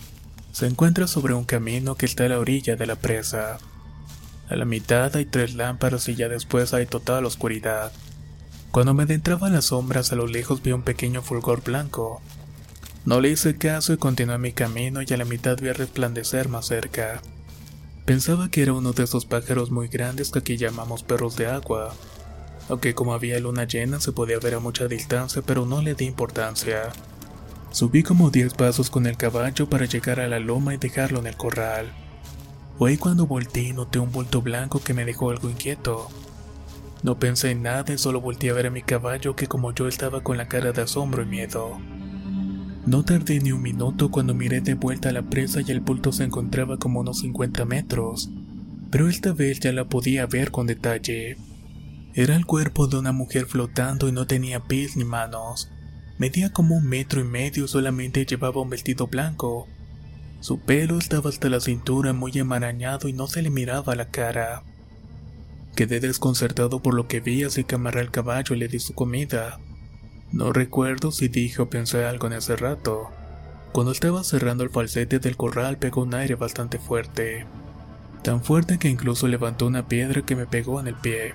Se 0.53 0.67
encuentra 0.67 1.07
sobre 1.07 1.35
un 1.35 1.45
camino 1.45 1.97
que 1.97 2.07
está 2.07 2.25
a 2.25 2.31
la 2.31 2.39
orilla 2.39 2.77
de 2.77 2.87
la 2.87 2.97
presa. 2.97 3.59
A 4.49 4.57
la 4.57 4.65
mitad 4.65 5.15
hay 5.15 5.27
tres 5.27 5.55
lámparas 5.55 6.09
y 6.09 6.15
ya 6.15 6.31
después 6.31 6.73
hay 6.73 6.87
total 6.87 7.27
oscuridad. 7.27 7.93
Cuando 8.71 8.95
me 8.95 9.03
adentraba 9.03 9.49
en 9.49 9.53
las 9.53 9.67
sombras 9.67 10.13
a 10.13 10.17
lo 10.17 10.27
lejos 10.27 10.63
vi 10.63 10.73
un 10.73 10.83
pequeño 10.83 11.21
fulgor 11.21 11.63
blanco. 11.63 12.23
No 13.05 13.21
le 13.21 13.29
hice 13.29 13.59
caso 13.59 13.93
y 13.93 13.99
continué 13.99 14.39
mi 14.39 14.53
camino 14.53 15.03
y 15.03 15.13
a 15.13 15.19
la 15.19 15.27
mitad 15.27 15.59
vi 15.61 15.73
resplandecer 15.73 16.49
más 16.49 16.69
cerca. 16.69 17.21
Pensaba 18.05 18.49
que 18.51 18.63
era 18.63 18.73
uno 18.73 18.93
de 18.93 19.05
esos 19.05 19.27
pájaros 19.27 19.71
muy 19.71 19.87
grandes 19.87 20.33
que 20.33 20.41
aquí 20.41 20.57
llamamos 20.57 21.05
perros 21.05 21.37
de 21.37 21.47
agua, 21.47 21.95
aunque 22.69 22.95
como 22.95 23.15
había 23.15 23.39
luna 23.39 23.65
llena 23.65 24.01
se 24.01 24.11
podía 24.11 24.41
ver 24.41 24.55
a 24.55 24.61
mucha 24.61 24.89
distancia 24.89 25.41
pero 25.43 25.67
no 25.67 25.81
le 25.83 25.95
di 25.95 26.07
importancia. 26.07 26.91
Subí 27.71 28.03
como 28.03 28.31
10 28.31 28.55
pasos 28.55 28.91
con 28.91 29.07
el 29.07 29.17
caballo 29.17 29.71
para 29.71 29.87
llegar 29.87 30.19
a 30.19 30.27
la 30.27 30.41
loma 30.41 30.75
y 30.75 30.79
dejarlo 30.79 31.21
en 31.21 31.29
el 31.29 31.37
corral. 31.37 31.93
Fue 32.77 32.99
cuando 32.99 33.27
volteé 33.27 33.73
noté 33.73 34.01
un 34.01 34.11
bulto 34.11 34.43
blanco 34.43 34.83
que 34.83 34.95
me 34.95 35.05
dejó 35.05 35.31
algo 35.31 35.49
inquieto. 35.49 36.09
No 37.05 37.21
pensé 37.21 37.53
en 37.53 37.63
nada 37.63 37.93
y 37.95 37.99
solo 37.99 38.21
volteé 38.21 38.51
a 38.51 38.55
ver 38.55 38.67
a 38.67 38.71
mi 38.71 38.83
caballo 38.83 39.37
que 39.37 39.47
como 39.47 39.73
yo 39.73 39.87
estaba 39.87 40.23
con 40.23 40.37
la 40.37 40.49
cara 40.49 40.73
de 40.73 40.83
asombro 40.83 41.23
y 41.23 41.27
miedo. 41.27 41.79
No 42.93 43.07
tardé 43.07 43.41
ni 43.41 43.53
un 43.53 43.63
minuto 43.63 44.11
cuando 44.11 44.35
miré 44.35 44.61
de 44.61 44.75
vuelta 44.75 45.09
a 45.09 45.13
la 45.13 45.23
presa 45.23 45.63
y 45.63 45.71
el 45.71 45.81
bulto 45.81 46.13
se 46.13 46.25
encontraba 46.25 46.77
como 46.77 47.01
unos 47.01 47.21
50 47.21 47.65
metros, 47.65 48.29
pero 48.91 49.09
esta 49.09 49.33
vez 49.33 49.61
ya 49.61 49.73
la 49.73 49.87
podía 49.87 50.27
ver 50.27 50.51
con 50.51 50.67
detalle. 50.67 51.39
Era 52.13 52.37
el 52.37 52.45
cuerpo 52.45 52.89
de 52.89 52.99
una 52.99 53.13
mujer 53.13 53.47
flotando 53.47 54.11
y 54.11 54.13
no 54.13 54.27
tenía 54.27 54.65
pies 54.65 54.95
ni 54.99 55.05
manos. 55.05 55.71
Medía 56.19 56.53
como 56.53 56.77
un 56.77 56.87
metro 56.87 57.23
y 57.23 57.25
medio, 57.25 57.67
solamente 57.67 58.27
llevaba 58.27 58.61
un 58.61 58.69
vestido 58.69 59.07
blanco. 59.07 59.69
Su 60.41 60.61
pelo 60.61 60.99
estaba 60.99 61.31
hasta 61.31 61.49
la 61.49 61.61
cintura 61.61 62.13
muy 62.13 62.33
enmarañado 62.33 63.09
y 63.09 63.15
no 63.15 63.27
se 63.27 63.41
le 63.41 63.49
miraba 63.49 63.95
la 63.95 64.11
cara. 64.11 64.65
Quedé 65.75 65.99
desconcertado 65.99 66.83
por 66.83 66.93
lo 66.93 67.09
que 67.09 67.21
vi, 67.21 67.45
así 67.45 67.65
que 67.65 67.77
amarré 67.77 68.01
al 68.01 68.11
caballo 68.11 68.55
y 68.55 68.59
le 68.59 68.69
di 68.69 68.81
su 68.81 68.93
comida. 68.93 69.59
No 70.33 70.53
recuerdo 70.53 71.13
si 71.13 71.29
dije 71.29 71.61
o 71.61 71.69
pensé 71.69 72.07
algo 72.07 72.27
en 72.27 72.33
ese 72.33 72.57
rato. 72.57 73.11
Cuando 73.73 73.93
estaba 73.93 74.25
cerrando 74.25 74.65
el 74.65 74.71
falsete 74.71 75.19
del 75.19 75.37
corral 75.37 75.79
pegó 75.79 76.03
un 76.03 76.15
aire 76.15 76.35
bastante 76.35 76.79
fuerte. 76.79 77.47
Tan 78.23 78.43
fuerte 78.43 78.79
que 78.79 78.89
incluso 78.89 79.29
levantó 79.29 79.67
una 79.67 79.89
piedra 79.89 80.23
que 80.23 80.37
me 80.37 80.47
pegó 80.47 80.81
en 80.81 80.87
el 80.89 80.95
pie. 80.95 81.35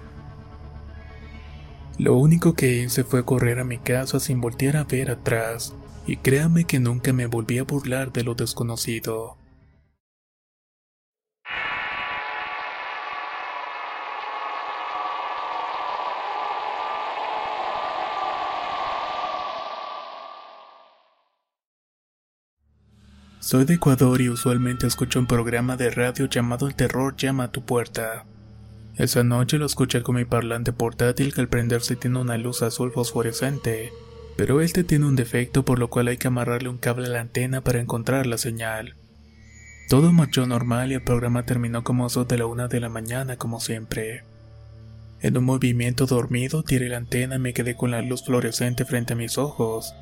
Lo 1.99 2.15
único 2.15 2.53
que 2.53 2.83
hice 2.83 3.03
fue 3.03 3.25
correr 3.25 3.59
a 3.59 3.63
mi 3.63 3.77
casa 3.77 4.19
sin 4.19 4.41
voltear 4.41 4.77
a 4.77 4.83
ver 4.83 5.11
atrás, 5.11 5.75
y 6.05 6.17
créame 6.17 6.65
que 6.65 6.79
nunca 6.79 7.11
me 7.13 7.25
volví 7.25 7.57
a 7.57 7.63
burlar 7.63 8.13
de 8.13 8.23
lo 8.23 8.35
desconocido. 8.35 9.35
Soy 23.39 23.65
de 23.65 23.75
Ecuador 23.75 24.19
y 24.19 24.29
usualmente 24.29 24.87
escucho 24.87 25.19
un 25.19 25.27
programa 25.27 25.77
de 25.77 25.91
radio 25.91 26.25
llamado 26.25 26.67
El 26.67 26.75
terror 26.75 27.15
llama 27.15 27.45
a 27.45 27.51
tu 27.51 27.63
puerta. 27.63 28.25
Esa 28.95 29.23
noche 29.23 29.59
lo 29.59 29.67
escuché 29.67 30.01
con 30.01 30.15
mi 30.15 30.25
parlante 30.25 30.73
portátil 30.73 31.33
que 31.33 31.41
al 31.41 31.47
prenderse 31.47 31.95
tiene 31.95 32.19
una 32.19 32.37
luz 32.37 32.63
azul 32.63 32.91
fosforescente, 32.91 33.91
pero 34.37 34.59
este 34.59 34.83
tiene 34.83 35.05
un 35.05 35.15
defecto 35.15 35.63
por 35.63 35.77
lo 35.77 35.87
cual 35.89 36.07
hay 36.07 36.17
que 36.17 36.27
amarrarle 36.27 36.67
un 36.67 36.79
cable 36.79 37.05
a 37.05 37.11
la 37.11 37.21
antena 37.21 37.61
para 37.61 37.79
encontrar 37.79 38.25
la 38.25 38.39
señal. 38.39 38.95
Todo 39.87 40.11
marchó 40.11 40.47
normal 40.47 40.91
y 40.91 40.95
el 40.95 41.03
programa 41.03 41.45
terminó 41.45 41.83
como 41.83 42.07
eso 42.07 42.25
de 42.25 42.39
la 42.39 42.47
una 42.47 42.67
de 42.67 42.79
la 42.79 42.89
mañana 42.89 43.37
como 43.37 43.59
siempre. 43.59 44.23
En 45.21 45.37
un 45.37 45.45
movimiento 45.45 46.07
dormido 46.07 46.63
tiré 46.63 46.89
la 46.89 46.97
antena 46.97 47.35
y 47.35 47.39
me 47.39 47.53
quedé 47.53 47.75
con 47.75 47.91
la 47.91 48.01
luz 48.01 48.25
fluorescente 48.25 48.83
frente 48.83 49.13
a 49.13 49.15
mis 49.15 49.37
ojos. 49.37 49.93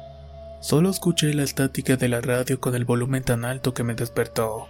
Solo 0.62 0.89
escuché 0.89 1.34
la 1.34 1.44
estática 1.44 1.96
de 1.96 2.10
la 2.10 2.22
radio 2.22 2.60
con 2.60 2.76
el 2.76 2.86
volumen 2.86 3.24
tan 3.24 3.46
alto 3.46 3.74
que 3.74 3.84
me 3.84 3.94
despertó. 3.94 4.68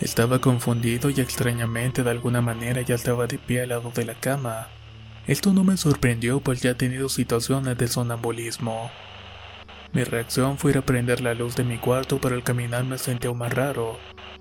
Estaba 0.00 0.40
confundido 0.40 1.10
y 1.10 1.20
extrañamente 1.20 2.02
de 2.02 2.10
alguna 2.10 2.40
manera 2.40 2.82
ya 2.82 2.96
estaba 2.96 3.28
de 3.28 3.38
pie 3.38 3.62
al 3.62 3.68
lado 3.68 3.92
de 3.94 4.04
la 4.04 4.14
cama. 4.14 4.68
Esto 5.28 5.52
no 5.52 5.62
me 5.62 5.76
sorprendió 5.76 6.40
pues 6.40 6.60
ya 6.60 6.70
he 6.70 6.74
tenido 6.74 7.08
situaciones 7.08 7.78
de 7.78 7.86
sonambulismo. 7.86 8.90
Mi 9.92 10.02
reacción 10.02 10.58
fue 10.58 10.72
ir 10.72 10.78
a 10.78 10.82
prender 10.82 11.20
la 11.20 11.34
luz 11.34 11.54
de 11.54 11.62
mi 11.62 11.78
cuarto 11.78 12.18
pero 12.20 12.34
al 12.34 12.42
caminar 12.42 12.82
me 12.82 12.98
sentí 12.98 13.28
aún 13.28 13.38
más 13.38 13.54
raro. 13.54 13.98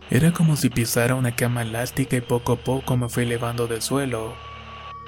Era 0.09 0.31
como 0.31 0.55
si 0.55 0.69
pisara 0.69 1.13
una 1.13 1.35
cama 1.35 1.61
elástica 1.61 2.15
y 2.17 2.21
poco 2.21 2.53
a 2.53 2.57
poco 2.57 2.97
me 2.97 3.09
fui 3.09 3.23
elevando 3.23 3.67
del 3.67 3.83
suelo. 3.83 4.33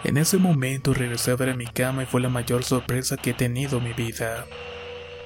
En 0.03 0.17
ese 0.17 0.37
momento 0.37 0.93
regresé 0.93 1.31
a 1.31 1.35
ver 1.35 1.49
a 1.49 1.55
mi 1.55 1.65
cama 1.65 2.03
y 2.03 2.05
fue 2.05 2.21
la 2.21 2.29
mayor 2.29 2.63
sorpresa 2.63 3.17
que 3.17 3.31
he 3.31 3.33
tenido 3.33 3.79
en 3.79 3.85
mi 3.85 3.93
vida. 3.93 4.45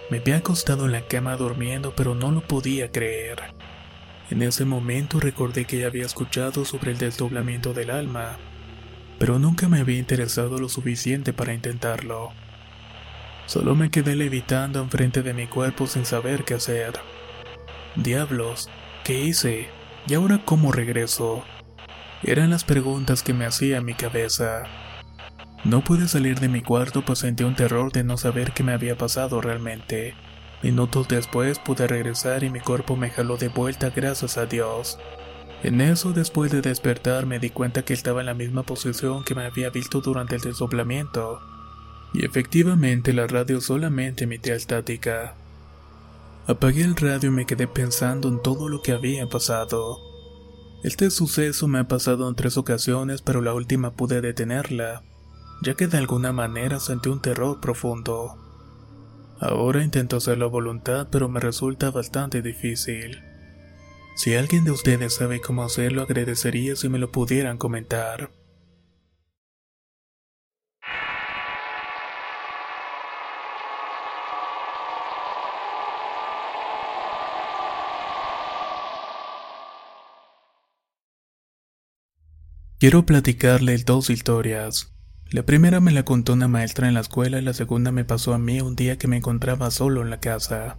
Me 0.09 0.19
había 0.19 0.37
acostado 0.37 0.85
en 0.85 0.93
la 0.93 1.01
cama 1.01 1.35
durmiendo, 1.35 1.93
pero 1.93 2.15
no 2.15 2.31
lo 2.31 2.41
podía 2.41 2.91
creer. 2.91 3.53
En 4.29 4.41
ese 4.41 4.63
momento 4.63 5.19
recordé 5.19 5.65
que 5.65 5.79
ya 5.79 5.87
había 5.87 6.05
escuchado 6.05 6.63
sobre 6.63 6.91
el 6.91 6.97
desdoblamiento 6.97 7.73
del 7.73 7.89
alma, 7.89 8.37
pero 9.19 9.37
nunca 9.37 9.67
me 9.67 9.79
había 9.79 9.97
interesado 9.97 10.59
lo 10.59 10.69
suficiente 10.69 11.33
para 11.33 11.53
intentarlo. 11.53 12.31
Solo 13.47 13.75
me 13.75 13.89
quedé 13.89 14.15
levitando 14.15 14.81
enfrente 14.81 15.23
de 15.23 15.33
mi 15.33 15.47
cuerpo 15.47 15.87
sin 15.87 16.05
saber 16.05 16.43
qué 16.43 16.53
hacer. 16.53 16.93
Diablos, 17.95 18.69
¿qué 19.03 19.21
hice? 19.21 19.69
¿Y 20.07 20.13
ahora 20.13 20.41
cómo 20.45 20.71
regreso? 20.71 21.43
Eran 22.23 22.49
las 22.49 22.63
preguntas 22.63 23.23
que 23.23 23.33
me 23.33 23.45
hacía 23.45 23.81
mi 23.81 23.93
cabeza. 23.93 24.63
No 25.67 25.83
pude 25.83 26.07
salir 26.07 26.39
de 26.39 26.47
mi 26.47 26.61
cuarto 26.61 27.03
pues 27.03 27.19
sentí 27.19 27.43
un 27.43 27.53
terror 27.53 27.91
de 27.91 28.05
no 28.05 28.15
saber 28.15 28.53
qué 28.53 28.63
me 28.63 28.71
había 28.71 28.97
pasado 28.97 29.41
realmente. 29.41 30.15
Minutos 30.63 31.09
después 31.09 31.59
pude 31.59 31.87
regresar 31.87 32.45
y 32.45 32.49
mi 32.49 32.61
cuerpo 32.61 32.95
me 32.95 33.09
jaló 33.09 33.35
de 33.35 33.49
vuelta 33.49 33.89
gracias 33.93 34.37
a 34.37 34.45
Dios. 34.45 34.97
En 35.63 35.81
eso, 35.81 36.13
después 36.13 36.53
de 36.53 36.61
despertar, 36.61 37.25
me 37.25 37.39
di 37.39 37.49
cuenta 37.49 37.83
que 37.83 37.93
estaba 37.93 38.21
en 38.21 38.27
la 38.27 38.33
misma 38.33 38.63
posición 38.63 39.25
que 39.25 39.35
me 39.35 39.43
había 39.43 39.69
visto 39.69 39.99
durante 39.99 40.35
el 40.35 40.41
desdoblamiento. 40.41 41.41
Y 42.13 42.23
efectivamente 42.23 43.11
la 43.11 43.27
radio 43.27 43.59
solamente 43.59 44.23
emitía 44.23 44.55
estática. 44.55 45.35
Apagué 46.47 46.83
el 46.83 46.95
radio 46.95 47.27
y 47.27 47.33
me 47.33 47.45
quedé 47.45 47.67
pensando 47.67 48.29
en 48.29 48.41
todo 48.41 48.69
lo 48.69 48.81
que 48.81 48.93
había 48.93 49.27
pasado. 49.27 49.99
Este 50.85 51.11
suceso 51.11 51.67
me 51.67 51.79
ha 51.79 51.89
pasado 51.89 52.29
en 52.29 52.35
tres 52.35 52.55
ocasiones, 52.55 53.21
pero 53.21 53.41
la 53.41 53.53
última 53.53 53.91
pude 53.91 54.21
detenerla 54.21 55.03
ya 55.61 55.75
que 55.75 55.87
de 55.87 55.97
alguna 55.97 56.31
manera 56.31 56.79
sentí 56.79 57.09
un 57.09 57.21
terror 57.21 57.59
profundo. 57.59 58.37
Ahora 59.39 59.83
intento 59.83 60.17
hacerlo 60.17 60.45
a 60.45 60.49
voluntad, 60.49 61.07
pero 61.11 61.29
me 61.29 61.39
resulta 61.39 61.91
bastante 61.91 62.41
difícil. 62.41 63.23
Si 64.15 64.35
alguien 64.35 64.65
de 64.65 64.71
ustedes 64.71 65.13
sabe 65.13 65.41
cómo 65.41 65.63
hacerlo, 65.63 66.01
agradecería 66.01 66.75
si 66.75 66.89
me 66.89 66.97
lo 66.97 67.11
pudieran 67.11 67.57
comentar. 67.57 68.31
Quiero 82.79 83.05
platicarle 83.05 83.75
dos 83.79 84.11
historias. 84.11 84.96
La 85.29 85.43
primera 85.43 85.81
me 85.81 85.91
la 85.91 86.03
contó 86.03 86.33
una 86.33 86.47
maestra 86.47 86.87
en 86.87 86.93
la 86.93 87.01
escuela 87.01 87.37
y 87.37 87.41
la 87.41 87.53
segunda 87.53 87.91
me 87.91 88.05
pasó 88.05 88.33
a 88.33 88.39
mí 88.39 88.61
un 88.61 88.77
día 88.77 88.97
que 88.97 89.09
me 89.09 89.17
encontraba 89.17 89.71
solo 89.71 90.01
en 90.01 90.09
la 90.09 90.21
casa. 90.21 90.77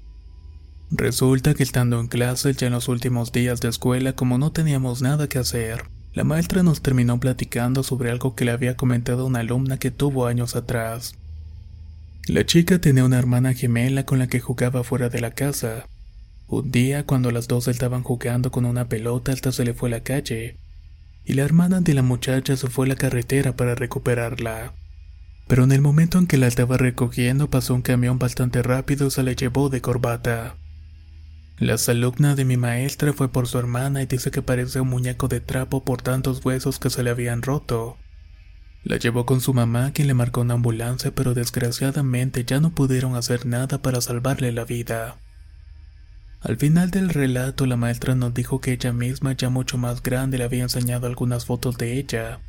Resulta 0.91 1.53
que 1.53 1.63
estando 1.63 2.01
en 2.01 2.07
clase 2.07 2.55
ya 2.55 2.69
en 2.69 2.73
los 2.73 2.89
últimos 2.89 3.31
días 3.31 3.61
de 3.61 3.69
escuela 3.69 4.15
como 4.15 4.39
no 4.39 4.51
teníamos 4.51 5.03
nada 5.03 5.29
que 5.29 5.39
hacer, 5.39 5.85
la 6.15 6.25
maestra 6.25 6.63
nos 6.63 6.81
terminó 6.81 7.21
platicando 7.21 7.83
sobre 7.83 8.11
algo 8.11 8.35
que 8.35 8.47
le 8.47 8.53
había 8.53 8.75
comentado 8.75 9.27
una 9.27 9.41
alumna 9.41 9.79
que 9.79 9.91
tuvo 9.91 10.27
años 10.27 10.57
atrás. 10.57 11.15
La 12.27 12.47
chica 12.47 12.81
tenía 12.81 13.05
una 13.05 13.19
hermana 13.19 13.53
gemela 13.53 14.07
con 14.07 14.19
la 14.19 14.29
que 14.29 14.41
jugaba 14.41 14.83
fuera 14.83 15.11
de 15.11 15.21
la 15.21 15.33
casa. 15.33 15.87
Un 16.47 16.71
día, 16.71 17.05
cuando 17.05 17.31
las 17.33 17.49
dos 17.49 17.69
estaban 17.69 18.03
jugando 18.03 18.51
con 18.51 18.65
una 18.65 18.89
pelota, 18.89 19.33
esta 19.33 19.53
se 19.53 19.67
le 19.67 19.75
fue 19.75 19.91
a 19.91 19.93
la 19.93 20.01
calle 20.01 20.57
y 21.29 21.35
la 21.35 21.43
hermana 21.43 21.83
de 21.83 21.93
la 21.93 22.01
muchacha 22.01 22.57
se 22.57 22.69
fue 22.69 22.87
a 22.87 22.89
la 22.89 22.97
carretera 22.97 23.55
para 23.55 23.75
recuperarla. 23.75 24.73
Pero 25.47 25.65
en 25.65 25.73
el 25.73 25.83
momento 25.83 26.17
en 26.19 26.27
que 26.27 26.39
la 26.39 26.47
estaba 26.47 26.79
recogiendo 26.79 27.51
pasó 27.51 27.75
un 27.75 27.83
camión 27.83 28.19
bastante 28.19 28.63
rápido 28.63 29.07
y 29.07 29.11
se 29.11 29.23
la 29.23 29.33
llevó 29.33 29.69
de 29.69 29.83
corbata. 29.83 30.57
La 31.59 31.77
alumna 31.89 32.35
de 32.35 32.47
mi 32.47 32.57
maestra 32.57 33.13
fue 33.13 33.31
por 33.31 33.47
su 33.47 33.59
hermana 33.59 34.03
y 34.03 34.07
dice 34.07 34.31
que 34.31 34.41
parece 34.41 34.81
un 34.81 34.89
muñeco 34.89 35.29
de 35.29 35.41
trapo 35.41 35.85
por 35.85 36.01
tantos 36.01 36.43
huesos 36.43 36.79
que 36.79 36.89
se 36.89 37.03
le 37.03 37.11
habían 37.11 37.43
roto. 37.43 37.99
La 38.83 38.97
llevó 38.97 39.27
con 39.27 39.43
su 39.43 39.53
mamá 39.53 39.93
quien 39.93 40.09
le 40.09 40.15
marcó 40.15 40.41
una 40.41 40.55
ambulancia 40.55 41.11
pero 41.15 41.35
desgraciadamente 41.35 42.45
ya 42.47 42.59
no 42.59 42.71
pudieron 42.71 43.17
hacer 43.17 43.45
nada 43.45 43.83
para 43.83 44.01
salvarle 44.01 44.51
la 44.53 44.65
vida. 44.65 45.19
Al 46.41 46.57
final 46.57 46.91
del 46.91 47.09
relato 47.09 47.67
la 47.67 47.77
maestra 47.77 48.15
nos 48.15 48.33
dijo 48.33 48.61
que 48.61 48.73
ella 48.73 48.93
misma 48.93 49.33
ya 49.33 49.49
mucho 49.49 49.77
más 49.77 50.03
grande 50.03 50.39
le 50.39 50.45
había 50.45 50.63
enseñado 50.63 51.07
algunas 51.07 51.47
fotos 51.47 51.77
de 51.79 51.99
ella 51.99 52.41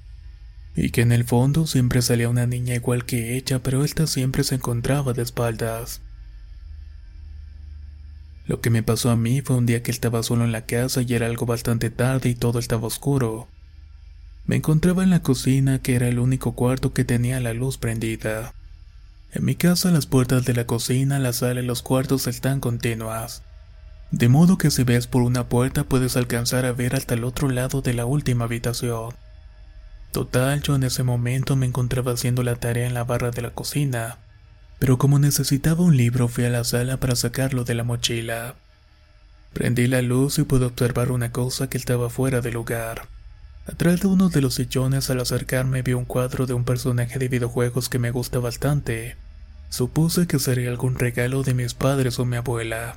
y 0.76 0.92
que 0.92 1.02
en 1.02 1.12
el 1.12 1.26
fondo 1.26 1.68
siempre 1.68 2.02
salía 2.02 2.30
una 2.30 2.46
niña 2.46 2.76
igual 2.76 3.06
que 3.06 3.36
ella 3.36 3.60
pero 3.60 3.84
esta 3.84 4.08
siempre 4.08 4.44
se 4.44 4.56
encontraba 4.56 5.14
de 5.14 5.24
espaldas. 5.24 6.02
Lo 8.46 8.62
que 8.62 8.70
me 8.70 8.82
pasó 8.82 9.12
a 9.12 9.16
mí 9.16 9.42
fue 9.42 9.58
un 9.58 9.66
día 9.66 9.84
que 9.84 9.92
estaba 9.92 10.24
solo 10.24 10.46
en 10.46 10.52
la 10.52 10.66
casa 10.66 11.02
y 11.02 11.14
era 11.14 11.26
algo 11.26 11.46
bastante 11.46 11.90
tarde 11.90 12.30
y 12.30 12.36
todo 12.36 12.60
estaba 12.60 12.88
oscuro. 12.88 13.48
Me 14.46 14.56
encontraba 14.56 15.04
en 15.04 15.12
la 15.12 15.22
cocina 15.22 15.80
que 15.80 15.96
era 15.96 16.08
el 16.08 16.18
único 16.18 16.54
cuarto 16.54 16.94
que 16.94 17.04
tenía 17.04 17.40
la 17.40 17.54
luz 17.54 17.78
prendida. 17.78 18.54
En 19.32 19.46
mi 19.46 19.56
casa 19.56 19.92
las 19.92 20.08
puertas 20.08 20.46
de 20.46 20.54
la 20.54 20.66
cocina, 20.66 21.20
la 21.20 21.34
sala 21.34 21.62
y 21.62 21.66
los 21.66 21.84
cuartos 21.84 22.26
están 22.26 22.60
continuas. 22.60 23.44
De 24.12 24.28
modo 24.28 24.58
que 24.58 24.72
si 24.72 24.84
ves 24.84 25.08
por 25.08 25.22
una 25.22 25.50
puerta 25.50 25.84
puedes 25.84 26.18
alcanzar 26.18 26.66
a 26.66 26.72
ver 26.72 26.96
hasta 26.96 27.14
el 27.14 27.24
otro 27.24 27.50
lado 27.50 27.82
de 27.82 27.94
la 27.94 28.06
última 28.06 28.46
habitación. 28.46 29.14
Total, 30.12 30.62
yo 30.62 30.76
en 30.76 30.84
ese 30.84 31.04
momento 31.04 31.56
me 31.56 31.68
encontraba 31.68 32.14
haciendo 32.14 32.44
la 32.44 32.56
tarea 32.56 32.88
en 32.88 32.94
la 32.94 33.04
barra 33.04 33.32
de 33.32 33.44
la 33.44 33.52
cocina 33.52 34.18
pero 34.80 34.98
como 34.98 35.20
necesitaba 35.20 35.84
un 35.84 35.98
libro 35.98 36.30
fui 36.30 36.46
a 36.46 36.50
la 36.50 36.64
sala 36.64 36.98
para 36.98 37.16
sacarlo 37.18 37.66
de 37.66 37.76
la 37.76 37.84
mochila. 37.84 38.56
Prendí 39.54 39.88
la 39.88 40.02
luz 40.02 40.40
y 40.40 40.44
pude 40.44 40.66
observar 40.66 41.12
una 41.12 41.32
cosa 41.32 41.70
que 41.70 41.78
estaba 41.78 42.10
fuera 42.10 42.40
del 42.40 42.54
lugar. 42.54 43.08
Atrás 43.68 44.00
de 44.00 44.08
uno 44.08 44.30
de 44.30 44.42
los 44.42 44.56
sillones 44.56 45.10
al 45.10 45.20
acercarme 45.20 45.82
vi 45.82 45.94
un 45.94 46.06
cuadro 46.06 46.46
de 46.46 46.54
un 46.54 46.64
personaje 46.64 47.20
de 47.20 47.28
videojuegos 47.28 47.90
que 47.90 48.00
me 48.00 48.12
gusta 48.12 48.40
bastante. 48.40 49.18
Supuse 49.70 50.28
que 50.28 50.40
sería 50.40 50.70
algún 50.70 50.98
regalo 50.98 51.44
de 51.44 51.54
mis 51.54 51.74
padres 51.74 52.18
o 52.18 52.26
mi 52.26 52.38
abuela. 52.38 52.96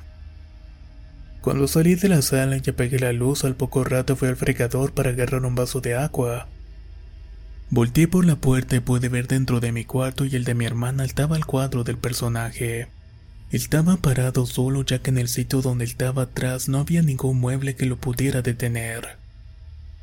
Cuando 1.43 1.67
salí 1.67 1.95
de 1.95 2.07
la 2.07 2.21
sala 2.21 2.55
y 2.55 2.69
apagué 2.69 2.99
la 2.99 3.11
luz, 3.11 3.43
al 3.43 3.57
poco 3.57 3.83
rato 3.83 4.15
fui 4.15 4.29
al 4.29 4.37
fregador 4.37 4.93
para 4.93 5.09
agarrar 5.09 5.43
un 5.43 5.55
vaso 5.55 5.81
de 5.81 5.93
agua. 5.93 6.47
Volté 7.69 8.07
por 8.07 8.23
la 8.23 8.37
puerta 8.37 8.77
y 8.77 8.79
pude 8.79 9.09
ver 9.09 9.27
dentro 9.27 9.59
de 9.59 9.73
mi 9.73 9.83
cuarto 9.83 10.23
y 10.23 10.33
el 10.37 10.45
de 10.45 10.53
mi 10.53 10.63
hermana 10.63 11.03
estaba 11.03 11.35
el 11.35 11.45
cuadro 11.45 11.83
del 11.83 11.97
personaje. 11.97 12.87
Estaba 13.51 13.97
parado 13.97 14.45
solo 14.45 14.85
ya 14.85 14.99
que 14.99 15.09
en 15.09 15.17
el 15.17 15.27
sitio 15.27 15.61
donde 15.61 15.83
estaba 15.83 16.21
atrás 16.21 16.69
no 16.69 16.77
había 16.79 17.01
ningún 17.01 17.41
mueble 17.41 17.75
que 17.75 17.87
lo 17.87 17.97
pudiera 17.97 18.41
detener. 18.41 19.17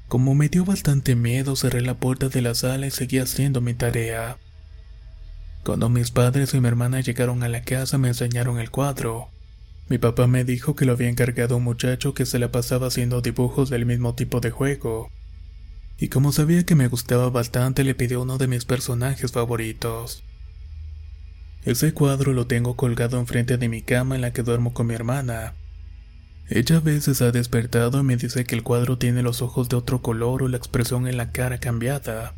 Como 0.08 0.34
me 0.34 0.50
dio 0.50 0.66
bastante 0.66 1.14
miedo, 1.14 1.56
cerré 1.56 1.80
la 1.80 1.94
puerta 1.94 2.28
de 2.28 2.42
la 2.42 2.54
sala 2.54 2.86
y 2.86 2.90
seguí 2.90 3.18
haciendo 3.18 3.62
mi 3.62 3.72
tarea. 3.72 4.36
Cuando 5.64 5.88
mis 5.88 6.10
padres 6.10 6.52
y 6.52 6.60
mi 6.60 6.68
hermana 6.68 7.00
llegaron 7.00 7.42
a 7.42 7.48
la 7.48 7.62
casa 7.62 7.96
me 7.96 8.08
enseñaron 8.08 8.60
el 8.60 8.70
cuadro. 8.70 9.30
Mi 9.90 9.98
papá 9.98 10.26
me 10.26 10.44
dijo 10.44 10.74
que 10.74 10.86
lo 10.86 10.92
había 10.92 11.10
encargado 11.10 11.58
un 11.58 11.64
muchacho 11.64 12.14
que 12.14 12.24
se 12.24 12.38
la 12.38 12.50
pasaba 12.50 12.86
haciendo 12.86 13.20
dibujos 13.20 13.68
del 13.68 13.84
mismo 13.84 14.14
tipo 14.14 14.40
de 14.40 14.50
juego 14.50 15.10
y 16.00 16.08
como 16.08 16.32
sabía 16.32 16.64
que 16.64 16.74
me 16.74 16.88
gustaba 16.88 17.28
bastante 17.28 17.84
le 17.84 17.94
pidió 17.94 18.22
uno 18.22 18.38
de 18.38 18.48
mis 18.48 18.64
personajes 18.64 19.32
favoritos. 19.32 20.24
Ese 21.62 21.92
cuadro 21.92 22.32
lo 22.32 22.46
tengo 22.46 22.74
colgado 22.74 23.18
enfrente 23.18 23.58
de 23.58 23.68
mi 23.68 23.82
cama 23.82 24.14
en 24.14 24.22
la 24.22 24.32
que 24.32 24.42
duermo 24.42 24.72
con 24.72 24.86
mi 24.86 24.94
hermana. 24.94 25.54
Ella 26.48 26.78
a 26.78 26.80
veces 26.80 27.20
ha 27.20 27.32
despertado 27.32 28.00
y 28.00 28.02
me 28.02 28.16
dice 28.16 28.44
que 28.44 28.54
el 28.54 28.62
cuadro 28.62 28.96
tiene 28.96 29.22
los 29.22 29.42
ojos 29.42 29.68
de 29.68 29.76
otro 29.76 30.00
color 30.00 30.42
o 30.42 30.48
la 30.48 30.56
expresión 30.56 31.06
en 31.06 31.18
la 31.18 31.32
cara 31.32 31.58
cambiada. 31.58 32.34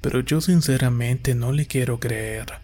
Pero 0.00 0.20
yo 0.20 0.40
sinceramente 0.40 1.34
no 1.34 1.52
le 1.52 1.66
quiero 1.66 2.00
creer. 2.00 2.61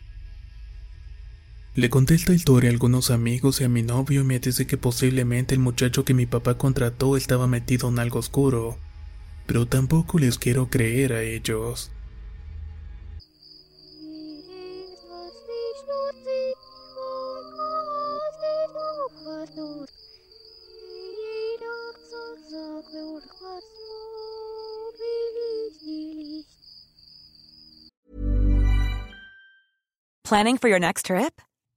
Le 1.75 1.91
conté 1.91 2.15
esta 2.15 2.33
historia 2.33 2.71
a 2.71 2.73
algunos 2.73 3.11
amigos 3.11 3.61
y 3.61 3.65
a 3.65 3.69
mi 3.69 3.83
novio 3.83 4.23
y 4.23 4.25
me 4.25 4.39
dice 4.41 4.67
que 4.67 4.77
posiblemente 4.77 5.55
el 5.55 5.61
muchacho 5.61 6.05
que 6.05 6.15
mi 6.15 6.27
papá 6.27 6.59
contrató 6.59 7.17
estaba 7.17 7.47
metido 7.47 7.89
en 7.89 7.99
algo 7.99 8.19
oscuro 8.19 8.79
pero 9.49 9.67
tampoco 9.67 10.19
les 10.19 10.39
quiero 10.39 10.69
creer 10.69 11.15
a 11.15 11.23
ellos. 11.23 11.91
Planning 30.25 30.59
for 30.59 30.69
your 30.69 30.79
next 30.79 31.07
trip? 31.07 31.41